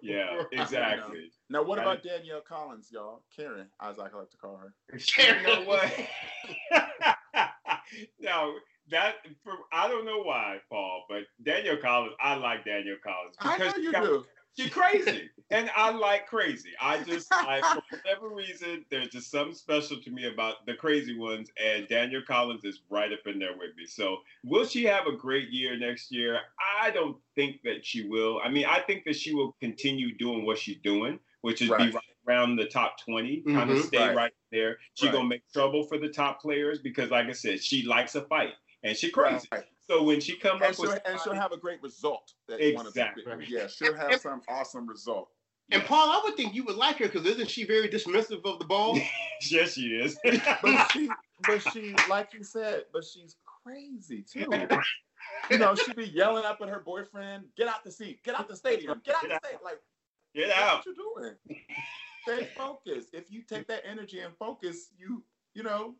[0.03, 1.31] Yeah, exactly.
[1.49, 3.23] Now, what about Danielle Collins, y'all?
[3.35, 4.75] Karen, as I like to call her.
[4.99, 5.93] Karen, you know what?
[8.21, 8.53] now
[8.91, 9.15] that
[9.45, 13.77] for I don't know why, Paul, but Danielle Collins, I like Danielle Collins because I
[13.77, 14.25] know you do.
[14.57, 16.71] She's crazy, and I like crazy.
[16.81, 21.17] I just, I, for whatever reason, there's just something special to me about the crazy
[21.17, 23.87] ones, and Danielle Collins is right up in there with me.
[23.87, 26.39] So, will she have a great year next year?
[26.83, 28.41] I don't think that she will.
[28.45, 31.79] I mean, I think that she will continue doing what she's doing, which is right.
[31.79, 33.57] be right around the top 20, mm-hmm.
[33.57, 34.79] kind of stay right, right there.
[34.95, 35.15] She's right.
[35.15, 38.55] gonna make trouble for the top players because, like I said, she likes a fight
[38.83, 39.49] and she crazy.
[39.53, 39.65] Right.
[39.91, 42.33] So when she comes and up she'll, with and she'll have a great result.
[42.47, 43.25] That exactly.
[43.49, 45.31] Yeah, she'll have some awesome result.
[45.73, 48.61] And Paul, I would think you would like her because isn't she very dismissive of
[48.61, 48.97] the ball?
[49.51, 50.17] yes, she is.
[50.63, 51.11] but she,
[51.45, 53.35] but she, like you said, but she's
[53.65, 54.49] crazy too.
[55.51, 58.23] you know, she'd be yelling up at her boyfriend, "Get out the seat!
[58.23, 59.01] Get out the stadium!
[59.05, 59.81] Get out get the stadium!" Like,
[60.37, 60.87] get out!
[60.87, 61.61] What you doing?
[62.29, 63.09] Stay focused.
[63.13, 65.25] If you take that energy and focus, you,
[65.55, 65.97] you know,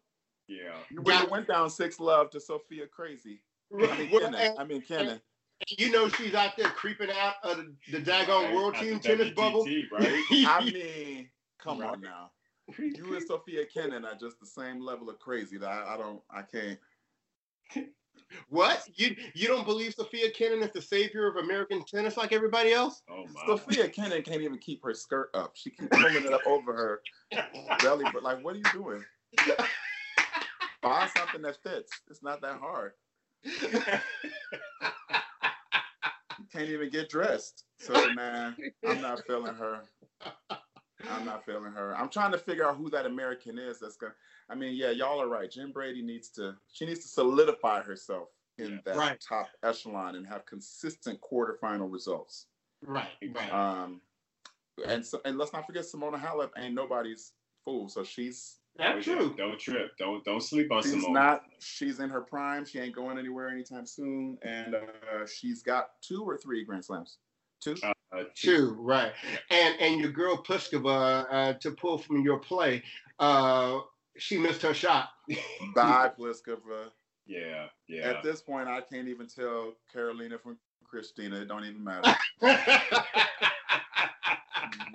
[0.47, 3.41] yeah, you went down six love to Sophia Crazy.
[3.73, 4.55] I mean, well, Kenin.
[4.59, 5.21] I mean, Kenin.
[5.69, 8.55] You know she's out there creeping out of the, the daggone right.
[8.55, 9.65] world team tennis WTT, bubble.
[9.93, 10.25] Right?
[10.47, 11.91] I mean, come right.
[11.91, 12.31] on now.
[12.79, 16.23] You and Sofia Kenin are just the same level of crazy that I, I don't,
[16.31, 16.79] I can't.
[18.49, 22.73] What you you don't believe Sofia Kenin is the savior of American tennis like everybody
[22.73, 23.03] else?
[23.11, 23.43] Oh my!
[23.47, 25.53] Sofia Kenin can't even keep her skirt up.
[25.55, 27.03] She keeps pulling it up over her
[27.81, 28.05] belly.
[28.13, 29.05] But like, what are you doing?
[30.83, 31.93] Buy something that fits.
[32.09, 32.93] It's not that hard
[36.53, 37.65] can't even get dressed.
[37.79, 39.83] So man, I'm not feeling her.
[41.09, 41.97] I'm not feeling her.
[41.97, 43.81] I'm trying to figure out who that American is.
[43.81, 44.13] That's gonna.
[44.49, 45.51] I mean, yeah, y'all are right.
[45.51, 46.57] Jen Brady needs to.
[46.73, 48.29] She needs to solidify herself
[48.59, 49.25] in yeah, that right.
[49.27, 52.47] top echelon and have consistent quarterfinal results.
[52.83, 53.09] Right.
[53.35, 53.53] Right.
[53.53, 54.01] Um,
[54.87, 57.33] and so and let's not forget Simona Halep ain't nobody's
[57.65, 57.89] fool.
[57.89, 59.35] So she's that's oh, true.
[59.37, 59.93] Don't trip.
[59.99, 61.13] Don't don't sleep on she's Simona.
[61.13, 61.43] not.
[61.59, 62.65] She's in her prime.
[62.65, 67.19] She ain't going anywhere anytime soon, and uh, she's got two or three Grand Slams.
[67.61, 67.77] Two.
[67.83, 68.77] Uh, uh, two.
[68.79, 69.13] right?
[69.51, 72.83] And and your girl Pliskova, uh, to pull from your play,
[73.19, 73.81] uh,
[74.17, 75.11] she missed her shot.
[75.75, 76.91] Bye, Pliskova.
[77.27, 78.09] Yeah, yeah.
[78.09, 80.59] At this point, I can't even tell Karolina from
[80.93, 81.43] Kristyna.
[81.43, 82.17] It don't even matter.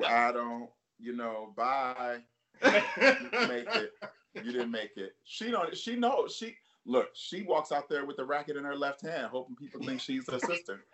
[0.05, 0.69] I don't.
[0.99, 1.53] You know.
[1.55, 2.19] Bye.
[2.64, 3.91] You didn't make it.
[4.36, 5.16] You didn't make it.
[5.24, 5.76] She don't.
[5.76, 6.36] She knows.
[6.36, 7.10] She look.
[7.14, 10.30] She walks out there with the racket in her left hand, hoping people think she's
[10.30, 10.86] her sister.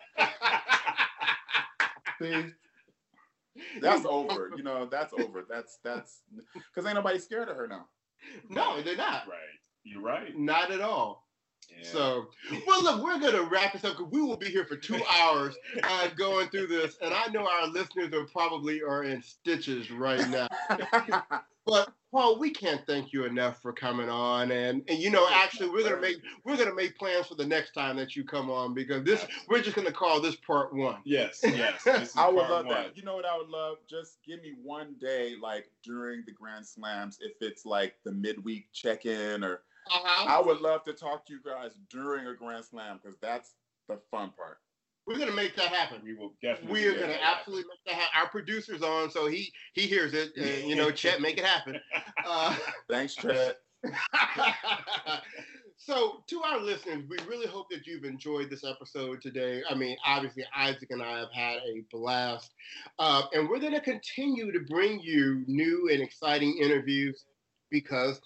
[2.20, 2.46] See,
[3.80, 4.50] that's over.
[4.56, 5.44] You know, that's over.
[5.48, 6.22] That's that's
[6.54, 7.88] because ain't nobody scared of her now.
[8.48, 9.26] No, they're not.
[9.28, 9.58] Right.
[9.84, 10.36] You're right.
[10.38, 11.21] Not at all.
[11.80, 11.88] Yeah.
[11.88, 12.26] So,
[12.66, 15.00] well, look, we're going to wrap this up because we will be here for two
[15.10, 19.90] hours uh, going through this, and I know our listeners are probably are in stitches
[19.90, 20.48] right now.
[21.66, 25.70] but Paul, we can't thank you enough for coming on, and and you know, actually,
[25.70, 28.74] we're gonna make we're gonna make plans for the next time that you come on
[28.74, 30.96] because this we're just gonna call this part one.
[31.04, 32.14] Yes, yes.
[32.14, 32.74] I would love one.
[32.74, 32.96] that.
[32.98, 33.78] You know what I would love?
[33.88, 38.66] Just give me one day, like during the Grand Slams, if it's like the midweek
[38.74, 40.26] check-in, or uh-huh.
[40.28, 43.54] I would love to talk to you guys during a Grand Slam because that's
[43.88, 44.58] the fun part.
[45.06, 46.00] We're gonna make that happen.
[46.04, 46.80] We will definitely.
[46.80, 48.20] We are gonna absolutely make that happen.
[48.20, 50.36] Our producer's on, so he he hears it.
[50.36, 51.78] And, you know, Chet, make it happen.
[52.24, 52.54] Uh,
[52.88, 53.56] Thanks, Chet.
[55.76, 59.60] so, to our listeners, we really hope that you've enjoyed this episode today.
[59.68, 62.52] I mean, obviously, Isaac and I have had a blast,
[63.00, 67.24] uh, and we're going to continue to bring you new and exciting interviews
[67.72, 68.20] because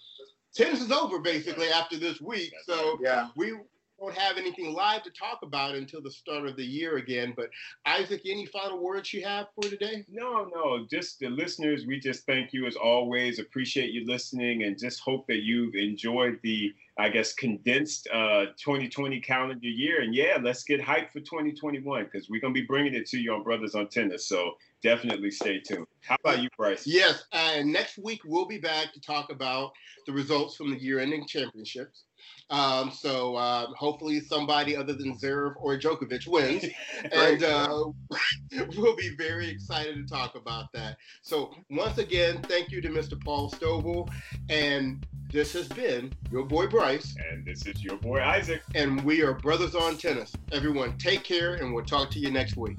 [0.56, 2.52] tennis is over basically after this week.
[2.66, 3.52] So, yeah, we
[3.98, 7.32] won't have anything live to talk about until the start of the year again.
[7.36, 7.50] But
[7.86, 10.04] Isaac, any final words you have for today?
[10.08, 10.86] No, no.
[10.90, 13.38] Just the listeners, we just thank you as always.
[13.38, 19.20] Appreciate you listening, and just hope that you've enjoyed the, I guess, condensed uh, 2020
[19.20, 20.02] calendar year.
[20.02, 23.32] And yeah, let's get hyped for 2021 because we're gonna be bringing it to you
[23.32, 24.26] on Bruthas on Tennis.
[24.26, 25.86] So definitely stay tuned.
[26.02, 26.86] How about you, Bryce?
[26.86, 29.72] Yes, and next week we'll be back to talk about
[30.06, 32.04] the results from the year-ending championships.
[32.48, 36.64] Um, so uh, hopefully somebody other than Zverev or Djokovic wins,
[37.12, 37.84] and uh,
[38.76, 40.96] we'll be very excited to talk about that.
[41.22, 43.22] So once again, thank you to Mr.
[43.22, 44.08] Paul Stovall,
[44.48, 49.22] and this has been your boy Bryce, and this is your boy Isaac, and we
[49.22, 50.32] are Bruthas on Tennis.
[50.52, 52.78] Everyone, take care, and we'll talk to you next week.